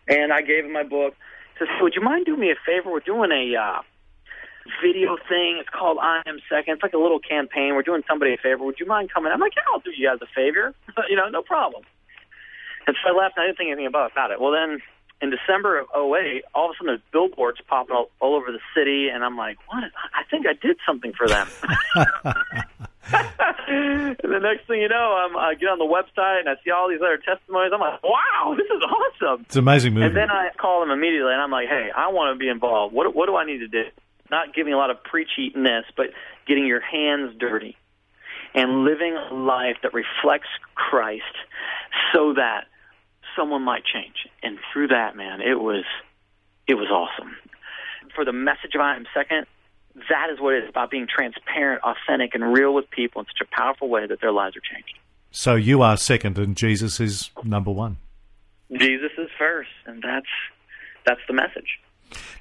And 0.07 0.33
I 0.33 0.41
gave 0.41 0.65
him 0.65 0.73
my 0.73 0.83
book. 0.83 1.15
Says, 1.59 1.67
"Would 1.81 1.93
you 1.95 2.01
mind 2.01 2.25
doing 2.25 2.39
me 2.39 2.51
a 2.51 2.55
favor? 2.65 2.91
We're 2.91 2.99
doing 3.01 3.31
a 3.31 3.55
uh, 3.55 3.81
video 4.81 5.17
thing. 5.27 5.57
It's 5.59 5.69
called 5.69 5.97
I 6.01 6.21
Am 6.25 6.39
Second. 6.49 6.75
It's 6.75 6.83
like 6.83 6.93
a 6.93 6.97
little 6.97 7.19
campaign. 7.19 7.75
We're 7.75 7.83
doing 7.83 8.03
somebody 8.07 8.33
a 8.33 8.37
favor. 8.37 8.63
Would 8.63 8.79
you 8.79 8.85
mind 8.85 9.11
coming?" 9.13 9.31
I'm 9.31 9.39
like, 9.39 9.55
"Yeah, 9.55 9.63
I'll 9.71 9.79
do 9.79 9.91
you 9.95 10.07
guys 10.07 10.19
a 10.21 10.27
favor. 10.33 10.73
you 11.09 11.15
know, 11.15 11.29
no 11.29 11.41
problem." 11.41 11.83
And 12.87 12.95
so 13.03 13.13
I 13.13 13.17
left. 13.17 13.37
and 13.37 13.43
I 13.43 13.47
didn't 13.47 13.57
think 13.57 13.69
anything 13.69 13.87
about 13.87 14.11
about 14.11 14.31
it. 14.31 14.41
Well, 14.41 14.51
then 14.51 14.79
in 15.21 15.29
December 15.29 15.79
of 15.79 15.87
08, 15.93 16.43
all 16.55 16.69
of 16.69 16.71
a 16.71 16.73
sudden 16.77 16.87
there's 16.87 17.01
billboards 17.11 17.59
popping 17.67 17.95
all, 17.95 18.09
all 18.19 18.35
over 18.35 18.51
the 18.51 18.63
city, 18.75 19.09
and 19.09 19.23
I'm 19.23 19.35
like, 19.35 19.57
what? 19.67 19.83
I 20.13 20.23
think 20.31 20.47
I 20.47 20.53
did 20.53 20.77
something 20.85 21.13
for 21.13 21.27
them. 21.27 21.47
and 23.69 24.17
the 24.21 24.39
next 24.39 24.67
thing 24.67 24.81
you 24.81 24.89
know, 24.89 25.17
I'm, 25.17 25.35
I 25.35 25.55
get 25.55 25.69
on 25.69 25.79
the 25.79 25.89
website 25.89 26.41
and 26.41 26.49
I 26.49 26.55
see 26.63 26.69
all 26.69 26.89
these 26.89 27.01
other 27.01 27.17
testimonies. 27.17 27.71
I'm 27.73 27.79
like, 27.79 28.03
wow, 28.03 28.55
this 28.55 28.65
is 28.65 28.81
awesome. 28.83 29.45
It's 29.45 29.55
an 29.55 29.59
amazing 29.59 29.93
movie. 29.93 30.05
And 30.07 30.15
then 30.15 30.29
I 30.29 30.49
call 30.57 30.81
them 30.81 30.91
immediately 30.91 31.33
and 31.33 31.41
I'm 31.41 31.51
like, 31.51 31.67
hey, 31.67 31.89
I 31.95 32.09
want 32.09 32.35
to 32.35 32.39
be 32.39 32.49
involved. 32.49 32.93
What, 32.93 33.15
what 33.15 33.25
do 33.25 33.35
I 33.35 33.45
need 33.45 33.59
to 33.59 33.67
do? 33.67 33.85
Not 34.31 34.53
giving 34.53 34.73
a 34.73 34.77
lot 34.77 34.89
of 34.89 34.97
preachiness, 35.03 35.83
but 35.97 36.07
getting 36.47 36.65
your 36.65 36.81
hands 36.81 37.35
dirty 37.39 37.75
and 38.53 38.83
living 38.83 39.15
a 39.15 39.33
life 39.33 39.77
that 39.83 39.93
reflects 39.93 40.49
Christ 40.75 41.23
so 42.13 42.33
that 42.33 42.65
someone 43.35 43.63
might 43.63 43.83
change. 43.85 44.27
And 44.43 44.57
through 44.71 44.87
that, 44.87 45.15
man, 45.15 45.41
it 45.41 45.59
was 45.59 45.83
it 46.67 46.75
was 46.75 46.89
awesome. 46.89 47.35
For 48.15 48.25
the 48.25 48.33
message 48.33 48.75
of 48.75 48.81
I 48.81 48.95
am 48.95 49.05
second, 49.13 49.45
that 50.09 50.27
is 50.31 50.39
what 50.39 50.55
it 50.55 50.63
is 50.63 50.69
about 50.69 50.91
being 50.91 51.07
transparent, 51.07 51.81
authentic, 51.83 52.35
and 52.35 52.53
real 52.53 52.73
with 52.73 52.89
people 52.89 53.21
in 53.21 53.25
such 53.27 53.47
a 53.47 53.55
powerful 53.55 53.89
way 53.89 54.05
that 54.07 54.21
their 54.21 54.31
lives 54.31 54.55
are 54.55 54.61
changed. 54.61 54.97
So 55.31 55.55
you 55.55 55.81
are 55.81 55.97
second, 55.97 56.37
and 56.37 56.55
Jesus 56.55 56.99
is 56.99 57.29
number 57.43 57.71
one. 57.71 57.97
Jesus 58.71 59.11
is 59.17 59.29
first, 59.37 59.69
and 59.85 60.01
that's 60.01 60.27
that's 61.05 61.21
the 61.27 61.33
message. 61.33 61.79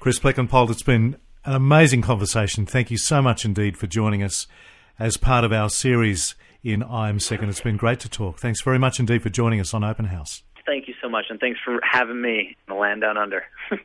Chris 0.00 0.18
Plekenpol, 0.18 0.70
it's 0.70 0.82
been 0.82 1.16
an 1.44 1.54
amazing 1.54 2.02
conversation. 2.02 2.66
Thank 2.66 2.90
you 2.90 2.98
so 2.98 3.22
much 3.22 3.44
indeed 3.44 3.76
for 3.76 3.86
joining 3.86 4.22
us 4.22 4.46
as 4.98 5.16
part 5.16 5.44
of 5.44 5.52
our 5.52 5.70
series 5.70 6.34
in 6.62 6.82
I 6.82 7.08
Am 7.08 7.20
Second. 7.20 7.48
It's 7.48 7.60
been 7.60 7.76
great 7.76 8.00
to 8.00 8.08
talk. 8.08 8.38
Thanks 8.38 8.60
very 8.60 8.78
much 8.78 8.98
indeed 8.98 9.22
for 9.22 9.30
joining 9.30 9.60
us 9.60 9.74
on 9.74 9.84
Open 9.84 10.06
House. 10.06 10.42
Thank 10.66 10.88
you 10.88 10.94
so 11.00 11.08
much, 11.08 11.26
and 11.30 11.40
thanks 11.40 11.58
for 11.64 11.80
having 11.82 12.20
me 12.20 12.56
in 12.68 12.74
the 12.74 12.74
land 12.74 13.00
down 13.00 13.16
under. 13.16 13.44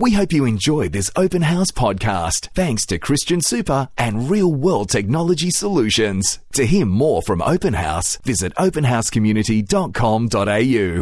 We 0.00 0.12
hope 0.12 0.32
you 0.32 0.44
enjoyed 0.44 0.92
this 0.92 1.10
Open 1.16 1.42
House 1.42 1.72
podcast 1.72 2.50
thanks 2.54 2.86
to 2.86 3.00
Christian 3.00 3.40
Super 3.40 3.88
and 3.98 4.30
Real 4.30 4.54
World 4.54 4.90
Technology 4.90 5.50
Solutions. 5.50 6.38
To 6.52 6.64
hear 6.64 6.86
more 6.86 7.20
from 7.20 7.42
Open 7.42 7.74
House, 7.74 8.16
visit 8.18 8.54
openhousecommunity.com.au. 8.54 10.96